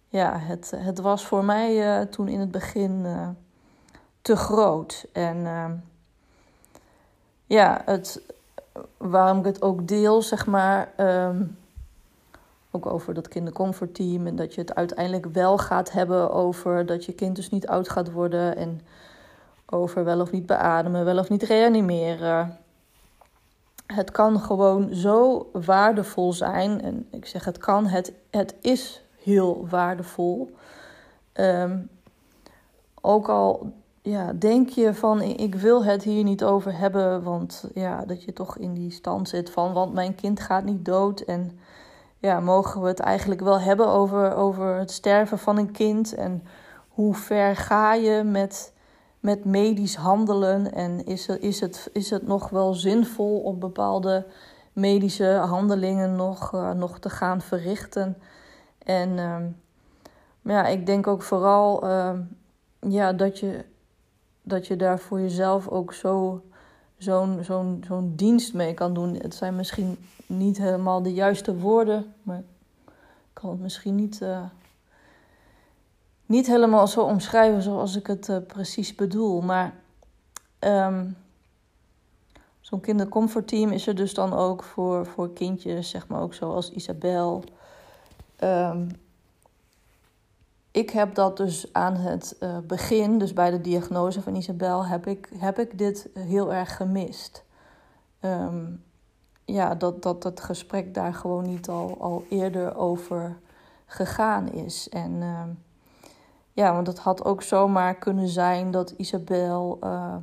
ja, 0.09 0.39
het, 0.39 0.73
het 0.77 1.01
was 1.01 1.27
voor 1.27 1.45
mij 1.45 2.07
toen 2.07 2.29
in 2.29 2.41
het 2.41 2.51
begin 2.51 3.07
te 4.23 4.37
groot. 4.37 5.07
En 5.13 5.47
ja, 7.47 7.83
het, 7.85 8.21
waarom 8.97 9.39
ik 9.39 9.45
het 9.45 9.63
ook 9.63 9.89
deel, 9.89 10.23
zeg 10.23 10.47
maar. 10.47 10.93
Um, 10.97 11.57
ook 12.77 12.87
over 12.87 13.15
dat 13.15 13.29
kindercomfortteam. 13.29 14.27
En 14.27 14.37
dat 14.37 14.55
je 14.55 14.61
het 14.61 14.75
uiteindelijk 14.75 15.27
wel 15.27 15.59
gaat 15.59 15.93
hebben 15.93 16.31
over 16.31 16.87
dat 16.87 17.05
je 17.05 17.13
kind 17.13 17.37
dus 17.37 17.51
niet 17.51 17.67
oud 17.67 17.89
gaat 17.89 18.13
worden. 18.13 18.57
En 18.57 18.81
over 19.67 20.05
wel 20.05 20.21
of 20.21 20.31
niet 20.31 20.47
beademen, 20.47 21.05
wel 21.05 21.19
of 21.19 21.29
niet 21.29 21.43
reanimeren. 21.43 22.59
Het 23.87 24.11
kan 24.11 24.41
gewoon 24.41 24.95
zo 24.95 25.49
waardevol 25.53 26.33
zijn. 26.33 26.83
En 26.83 27.07
ik 27.11 27.27
zeg 27.27 27.45
het 27.45 27.59
kan, 27.59 27.87
het, 27.87 28.13
het 28.31 28.55
is 28.61 29.05
heel 29.23 29.67
waardevol. 29.69 30.57
Um, 31.35 31.89
ook 33.01 33.29
al 33.29 33.73
ja, 34.03 34.33
denk 34.33 34.69
je 34.69 34.95
van 34.95 35.21
ik 35.23 35.55
wil 35.55 35.85
het 35.85 36.03
hier 36.03 36.25
niet 36.25 36.45
over 36.45 36.79
hebben, 36.79 37.23
want 37.23 37.65
ja, 37.75 38.05
dat 38.05 38.23
je 38.23 38.33
toch 38.33 38.59
in 38.59 38.75
die 38.75 38.91
stand 38.91 39.29
zit 39.29 39.51
van 39.51 39.73
want 39.73 39.93
mijn 39.93 40.15
kind 40.15 40.41
gaat 40.41 40.65
niet 40.65 40.85
dood 40.85 41.21
en 41.21 41.59
ja, 42.19 42.41
mogen 42.41 42.83
we 42.83 42.89
het 42.89 43.01
eigenlijk 43.01 43.41
wel 43.41 43.61
hebben 43.61 43.87
over, 43.87 44.35
over 44.35 44.79
het 44.79 44.91
sterven 44.91 45.39
van 45.39 45.59
een 45.59 45.73
kind 45.73 46.15
en 46.15 46.43
hoe 46.89 47.15
ver 47.15 47.57
ga 47.57 47.95
je 47.95 48.23
met 48.23 48.73
met 49.27 49.45
medisch 49.45 49.95
handelen 49.95 50.73
en 50.73 51.07
is 51.07 51.27
het, 51.27 51.41
is 51.43 51.61
het, 51.61 51.91
is 51.93 52.11
het 52.11 52.27
nog 52.27 52.49
wel 52.49 52.75
zinvol 52.75 53.41
om 53.41 53.59
bepaalde 53.59 54.27
medische 54.73 55.27
handelingen 55.27 56.17
nog, 56.17 56.55
uh, 56.55 56.73
nog 56.73 56.99
te 56.99 57.11
gaan 57.11 57.41
verrichten. 57.41 58.17
En 58.79 59.09
uh, 59.09 59.37
ja, 60.43 60.67
ik 60.67 60.87
denk 60.87 61.07
ook 61.07 61.23
vooral, 61.23 61.85
uh, 61.85 62.19
ja, 62.79 63.13
dat 63.13 63.39
je, 63.39 63.65
dat 64.43 64.67
je 64.67 64.77
daar 64.77 64.99
voor 64.99 65.21
jezelf 65.21 65.69
ook 65.69 65.93
zo, 65.93 66.43
zo'n, 66.97 67.39
zo'n, 67.45 67.85
zo'n 67.87 68.13
dienst 68.17 68.55
mee 68.55 68.75
kan 68.75 68.95
doen. 68.95 69.15
Het 69.15 69.35
zijn 69.35 69.57
misschien 69.57 69.99
niet 70.27 70.59
helemaal 70.59 71.03
de 71.03 71.15
juiste 71.15 71.57
woorden, 71.57 72.15
maar 72.23 72.39
ik 72.89 72.95
kan 73.33 73.51
het 73.51 73.61
misschien 73.61 73.95
niet, 73.95 74.21
uh, 74.23 74.45
niet 76.27 76.47
helemaal 76.47 76.87
zo 76.87 77.03
omschrijven 77.03 77.63
zoals 77.63 77.97
ik 77.97 78.07
het 78.07 78.29
uh, 78.29 78.37
precies 78.47 78.95
bedoel. 78.95 79.41
Maar 79.41 79.75
um, 80.61 81.17
zo'n 82.61 82.81
kindercomfortteam 82.81 83.71
is 83.71 83.87
er 83.87 83.95
dus 83.95 84.15
dan 84.15 84.33
ook 84.33 84.63
voor, 84.63 85.07
voor 85.07 85.33
kindjes, 85.33 85.91
zeg 85.91 86.09
maar 86.09 86.21
ook 86.21 86.35
zoals 86.35 86.71
Isabel. 86.71 87.45
Um, 88.41 88.89
ik 90.71 90.91
heb 90.91 91.15
dat 91.15 91.37
dus 91.37 91.73
aan 91.73 91.95
het 91.95 92.37
uh, 92.41 92.59
begin, 92.59 93.19
dus 93.19 93.33
bij 93.33 93.51
de 93.51 93.61
diagnose 93.61 94.23
van 94.23 94.35
Isabel, 94.35 94.87
heb 94.87 95.07
ik, 95.07 95.29
heb 95.39 95.59
ik 95.59 95.79
dit 95.79 96.09
heel 96.15 96.53
erg 96.53 96.77
gemist. 96.77 97.45
Um, 98.21 98.85
ja, 99.45 99.75
dat, 99.75 100.03
dat 100.03 100.23
het 100.23 100.41
gesprek 100.41 100.95
daar 100.95 101.15
gewoon 101.15 101.45
niet 101.45 101.69
al, 101.69 101.97
al 102.01 102.25
eerder 102.29 102.77
over 102.77 103.39
gegaan 103.87 104.53
is. 104.53 104.89
En 104.89 105.23
ja, 106.57 106.73
want 106.73 106.87
het 106.87 106.99
had 106.99 107.25
ook 107.25 107.43
zomaar 107.43 107.95
kunnen 107.95 108.29
zijn 108.29 108.71
dat 108.71 108.91
Isabel 108.91 109.79
uh, 109.85 110.15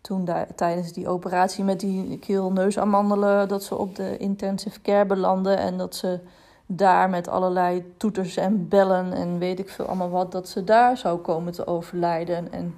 toen 0.00 0.28
tijdens 0.54 0.92
die 0.92 1.08
operatie 1.08 1.64
met 1.64 1.80
die 1.80 2.18
keel-neusamandelen, 2.18 3.48
dat 3.48 3.64
ze 3.64 3.78
op 3.78 3.96
de 3.96 4.16
intensive 4.16 4.80
care 4.80 5.06
belandde 5.06 5.54
en 5.54 5.76
dat 5.78 5.94
ze 5.94 6.20
daar 6.66 7.10
met 7.10 7.28
allerlei 7.28 7.94
toeters 7.96 8.36
en 8.36 8.68
bellen 8.68 9.12
en 9.12 9.38
weet 9.38 9.58
ik 9.58 9.68
veel 9.68 9.86
allemaal 9.86 10.10
wat, 10.10 10.32
dat 10.32 10.48
ze 10.48 10.64
daar 10.64 10.96
zou 10.96 11.18
komen 11.18 11.52
te 11.52 11.66
overlijden. 11.66 12.52
En 12.52 12.74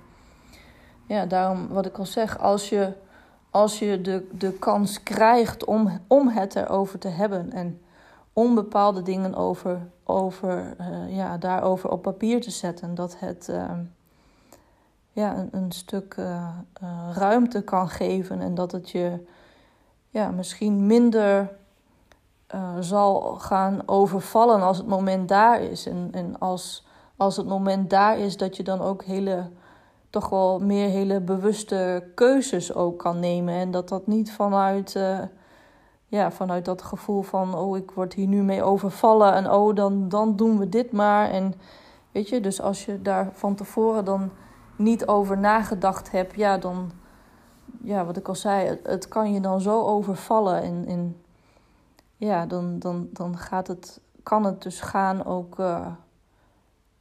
ja, 1.06 1.26
daarom 1.26 1.68
wat 1.68 1.86
ik 1.86 1.98
al 1.98 2.06
zeg, 2.06 2.38
als 2.38 2.68
je, 2.68 2.92
als 3.50 3.78
je 3.78 4.00
de, 4.00 4.28
de 4.32 4.52
kans 4.52 5.02
krijgt 5.02 5.64
om, 5.64 6.00
om 6.06 6.28
het 6.28 6.56
erover 6.56 6.98
te 6.98 7.08
hebben 7.08 7.52
en 7.52 7.78
om 8.34 8.54
bepaalde 8.54 9.02
dingen 9.02 9.34
over, 9.34 9.86
over, 10.04 10.76
uh, 10.80 11.16
ja, 11.16 11.38
daarover 11.38 11.90
op 11.90 12.02
papier 12.02 12.40
te 12.40 12.50
zetten, 12.50 12.94
dat 12.94 13.18
het 13.18 13.48
uh, 13.50 13.70
ja, 15.12 15.36
een, 15.36 15.48
een 15.52 15.72
stuk 15.72 16.16
uh, 16.18 16.48
ruimte 17.12 17.62
kan 17.62 17.88
geven 17.88 18.40
en 18.40 18.54
dat 18.54 18.72
het 18.72 18.90
je 18.90 19.26
ja, 20.08 20.30
misschien 20.30 20.86
minder 20.86 21.50
zal 22.80 23.20
gaan 23.20 23.82
overvallen 23.86 24.62
als 24.62 24.76
het 24.76 24.86
moment 24.86 25.28
daar 25.28 25.62
is. 25.62 25.86
En, 25.86 26.08
en 26.12 26.38
als, 26.38 26.86
als 27.16 27.36
het 27.36 27.46
moment 27.46 27.90
daar 27.90 28.18
is, 28.18 28.36
dat 28.36 28.56
je 28.56 28.62
dan 28.62 28.80
ook 28.80 29.04
hele, 29.04 29.50
toch 30.10 30.28
wel 30.28 30.58
meer 30.60 30.88
hele 30.88 31.20
bewuste 31.20 32.10
keuzes 32.14 32.74
ook 32.74 32.98
kan 32.98 33.20
nemen. 33.20 33.54
En 33.54 33.70
dat 33.70 33.88
dat 33.88 34.06
niet 34.06 34.32
vanuit, 34.32 34.98
ja, 36.14 36.30
vanuit 36.30 36.64
dat 36.64 36.82
gevoel 36.82 37.22
van, 37.22 37.54
oh, 37.54 37.76
ik 37.76 37.90
word 37.90 38.14
hier 38.14 38.26
nu 38.26 38.42
mee 38.42 38.62
overvallen 38.62 39.34
en 39.34 39.50
oh, 39.50 39.74
dan, 39.74 40.08
dan 40.08 40.36
doen 40.36 40.58
we 40.58 40.68
dit 40.68 40.92
maar. 40.92 41.30
En 41.30 41.54
weet 42.12 42.28
je, 42.28 42.40
dus 42.40 42.60
als 42.60 42.84
je 42.84 43.02
daar 43.02 43.28
van 43.32 43.54
tevoren 43.54 44.04
dan 44.04 44.30
niet 44.76 45.06
over 45.06 45.38
nagedacht 45.38 46.10
hebt, 46.10 46.34
ja, 46.34 46.58
dan, 46.58 46.90
ja, 47.82 48.04
wat 48.04 48.16
ik 48.16 48.28
al 48.28 48.34
zei, 48.34 48.78
het, 48.82 49.08
kan 49.08 49.32
je 49.32 49.40
dan 49.40 49.60
zo 49.60 49.82
overvallen. 49.82 50.86
En, 50.86 51.16
ja, 52.16 52.46
dan, 52.46 52.78
dan, 52.78 53.08
dan 53.12 53.38
gaat 53.38 53.66
het, 53.66 54.00
kan 54.22 54.44
het 54.44 54.62
dus 54.62 54.80
gaan 54.80 55.24
ook, 55.24 55.58
uh, 55.58 55.86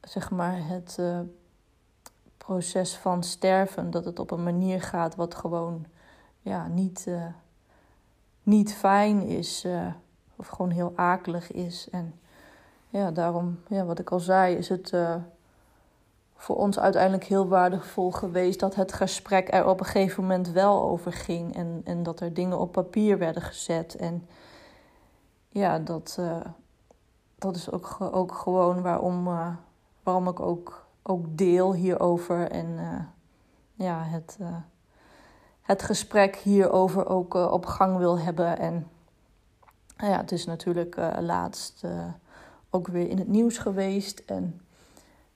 zeg 0.02 0.32
maar, 0.32 0.58
het 0.68 0.98
uh, 1.00 1.20
proces 2.38 2.98
van 2.98 3.24
sterven. 3.24 3.92
Dat 3.92 4.06
het 4.06 4.20
op 4.20 4.32
een 4.32 4.44
manier 4.44 4.82
gaat 4.82 5.16
wat 5.16 5.36
gewoon 5.36 5.86
ja, 6.40 6.68
niet, 6.68 7.06
uh, 7.08 7.26
niet 8.44 8.74
fijn 8.74 9.22
is. 9.22 9.66
of 10.36 10.48
gewoon 10.48 10.72
heel 10.72 10.94
akelig 10.96 11.52
is. 11.52 11.88
En 11.92 12.20
ja, 12.90 13.12
daarom, 13.12 13.60
ja, 13.68 13.86
wat 13.86 14.00
ik 14.00 14.12
al 14.12 14.20
zei, 14.20 14.56
is 14.56 14.70
het 14.70 14.94
voor 16.44 16.56
ons 16.56 16.80
uiteindelijk 16.80 17.24
heel 17.24 17.48
waardevol 17.48 18.12
geweest 18.12 18.60
dat 18.60 18.76
het 18.76 18.94
gesprek 18.94 19.54
er 19.54 19.68
op 19.68 19.80
een 19.80 19.86
gegeven 19.86 20.22
moment 20.24 20.52
wel 20.52 20.82
over 20.90 21.14
ging. 21.14 21.56
En, 21.56 21.82
en 21.84 22.04
dat 22.04 22.20
er 22.20 22.34
dingen 22.34 22.60
op 22.60 22.72
papier 22.72 23.18
werden 23.18 23.42
gezet. 23.42 23.96
En 23.96 24.28
ja, 25.50 25.80
dat, 25.80 26.18
uh, 26.20 26.38
dat 27.36 27.56
is 27.56 27.72
ook, 27.72 27.98
ook 28.00 28.34
gewoon 28.34 28.82
waarom, 28.82 29.30
waarom 30.04 30.28
ik 30.28 30.40
ook, 30.40 30.86
ook 31.04 31.26
deel 31.38 31.74
hierover. 31.74 32.52
En 32.52 32.78
ja, 33.74 34.04
het, 34.04 34.38
het 35.64 35.84
gesprek 35.84 36.36
hierover 36.36 37.08
ook 37.08 37.34
op 37.34 37.66
gang 37.66 37.98
wil 37.98 38.20
hebben. 38.20 38.60
En 38.60 38.88
ja, 39.98 40.18
het 40.18 40.32
is 40.32 40.46
natuurlijk 40.46 40.96
laatst 41.20 41.84
ook 42.70 42.88
weer 42.88 43.10
in 43.10 43.18
het 43.18 43.28
nieuws 43.28 43.58
geweest. 43.58 44.20
En 44.20 44.62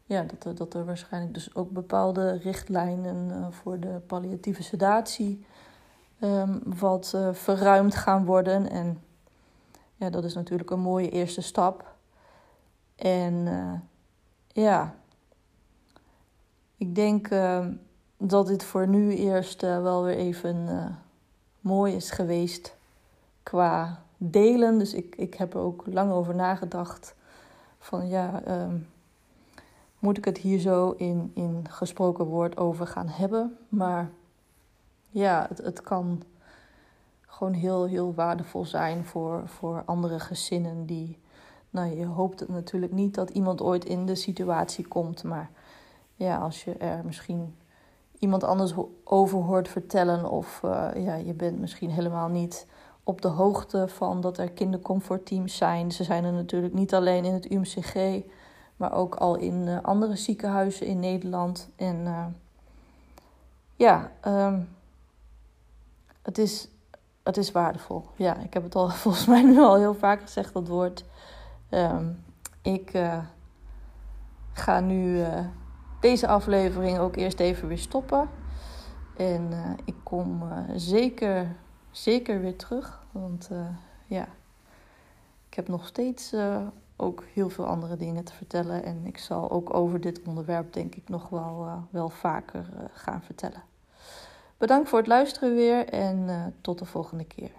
ja, 0.06 0.24
dat 0.24 0.46
er, 0.46 0.56
dat 0.56 0.74
er 0.74 0.86
waarschijnlijk 0.86 1.34
dus 1.34 1.56
ook 1.56 1.72
bepaalde 1.72 2.32
richtlijnen 2.38 3.54
voor 3.54 3.80
de 3.80 4.02
palliatieve 4.08 4.64
sedatie 4.64 5.46
um, 6.22 6.62
wat 6.80 7.18
verruimd 7.32 7.96
gaan 7.96 8.26
worden. 8.26 8.70
En 8.70 9.02
ja, 9.96 10.10
dat 10.10 10.24
is 10.24 10.34
natuurlijk 10.34 10.70
een 10.70 10.80
mooie 10.80 11.10
eerste 11.10 11.42
stap. 11.42 11.96
En 12.96 13.48
ja, 14.48 14.96
ik 16.78 16.96
denk 16.96 17.30
uh, 17.30 17.66
dat 18.18 18.48
dit 18.48 18.64
voor 18.64 18.88
nu 18.88 19.16
eerst 19.16 19.64
uh, 19.64 19.82
wel 19.82 20.04
weer 20.04 20.18
even 20.18 20.68
mooi 21.60 21.96
is 21.96 22.12
geweest 22.12 22.76
qua 23.44 24.04
delen. 24.18 24.78
Dus 24.78 24.94
ik, 24.94 25.16
ik 25.16 25.34
heb 25.34 25.54
er 25.54 25.60
ook 25.60 25.84
lang 25.86 26.12
over 26.12 26.36
nagedacht. 26.36 27.16
Van 27.80 28.08
ja, 28.08 28.42
um, 28.48 28.88
moet 30.00 30.18
ik 30.18 30.26
het 30.26 30.38
hier 30.38 30.60
zo 30.60 30.92
in, 30.92 31.32
in 31.34 31.66
gesproken 31.70 32.26
woord 32.26 32.58
over 32.58 32.88
gaan 32.88 33.08
hebben? 33.08 33.58
Maar 33.70 34.10
ja, 35.10 35.46
het, 35.50 35.58
het 35.58 35.82
kan 35.82 36.24
gewoon 37.28 37.54
heel, 37.54 37.86
heel 37.86 38.14
waardevol 38.14 38.66
zijn 38.66 39.06
voor, 39.06 39.42
voor 39.46 39.84
andere 39.86 40.20
gezinnen 40.20 40.86
die. 40.86 41.20
Nou, 41.70 41.98
je 41.98 42.06
hoopt 42.06 42.48
natuurlijk 42.48 42.92
niet 42.92 43.16
dat 43.16 43.30
iemand 43.30 43.62
ooit 43.62 43.86
in 43.86 44.06
de 44.06 44.16
situatie 44.16 44.88
komt. 44.88 45.24
Maar 45.24 45.50
ja, 46.16 46.38
als 46.38 46.64
je 46.64 46.74
er 46.74 47.06
misschien 47.06 47.56
iemand 48.20 48.44
anders 48.44 48.74
over 49.04 49.40
hoort 49.40 49.68
vertellen. 49.68 50.30
Of 50.30 50.62
uh, 50.66 50.88
ja, 50.96 51.16
je 51.16 51.34
bent 51.34 51.60
misschien 51.60 51.90
helemaal 51.90 52.28
niet 52.28 52.68
op 53.04 53.22
de 53.22 53.28
hoogte 53.28 53.88
van 53.88 54.22
dat 54.22 54.38
er 54.38 54.52
kindercomfortteams 54.52 55.58
zijn. 55.58 55.92
Ze 55.92 56.04
zijn 56.04 56.24
er 56.24 56.34
natuurlijk 56.34 56.74
niet 56.74 56.94
alleen 56.94 57.26
in 57.26 57.34
het 57.34 57.52
UMCG, 57.52 58.24
maar 58.76 58.94
ook 58.94 59.16
al 59.16 59.36
in 59.36 59.68
uh, 59.68 59.82
andere 59.82 60.16
ziekenhuizen 60.16 60.86
in 60.86 61.00
Nederland. 61.00 61.70
En 61.76 61.96
uh, 61.96 62.26
ja, 63.76 64.12
um, 64.26 64.70
het 66.22 66.38
is 66.38 66.68
het 67.24 67.38
is 67.38 67.52
waardevol. 67.52 68.04
Ja, 68.16 68.38
ik 68.38 68.54
heb 68.54 68.64
het 68.64 68.76
al 68.76 68.90
volgens 69.04 69.26
mij 69.26 69.44
nu 69.44 69.60
al 69.60 69.76
heel 69.76 69.96
vaak 69.96 70.22
gezegd, 70.22 70.54
dat 70.54 70.68
woord. 70.68 71.06
Um, 71.70 72.24
ik 72.62 72.92
ga 74.54 74.80
nu 74.80 75.26
deze 76.00 76.28
aflevering 76.28 76.98
ook 76.98 77.16
eerst 77.16 77.40
even 77.40 77.68
weer 77.68 77.78
stoppen. 77.78 78.30
En 79.18 79.48
uh, 79.52 79.70
ik 79.86 79.96
kom 80.04 80.44
zeker, 80.76 81.56
zeker 81.92 82.42
weer 82.42 82.56
terug. 82.56 83.06
Want 83.12 83.50
ja, 84.06 84.28
ik 85.50 85.54
heb 85.54 85.68
nog 85.68 85.88
steeds 85.88 86.36
ook 86.96 87.24
heel 87.34 87.50
veel 87.50 87.66
andere 87.66 87.98
dingen 87.98 88.24
te 88.24 88.34
vertellen. 88.34 88.84
En 88.84 89.06
ik 89.06 89.18
zal 89.18 89.52
ook 89.52 89.74
over 89.74 90.02
dit 90.02 90.22
onderwerp 90.28 90.74
denk 90.74 90.96
ik 90.96 91.10
nog 91.10 91.30
wel, 91.30 91.68
wel 91.90 92.10
vaker 92.10 92.66
gaan 92.94 93.24
vertellen. 93.24 93.64
Bedankt 94.58 94.90
voor 94.90 94.98
het 94.98 95.08
luisteren 95.08 95.56
weer 95.56 95.88
en 95.88 96.54
tot 96.62 96.80
de 96.80 96.86
volgende 96.86 97.26
keer. 97.26 97.52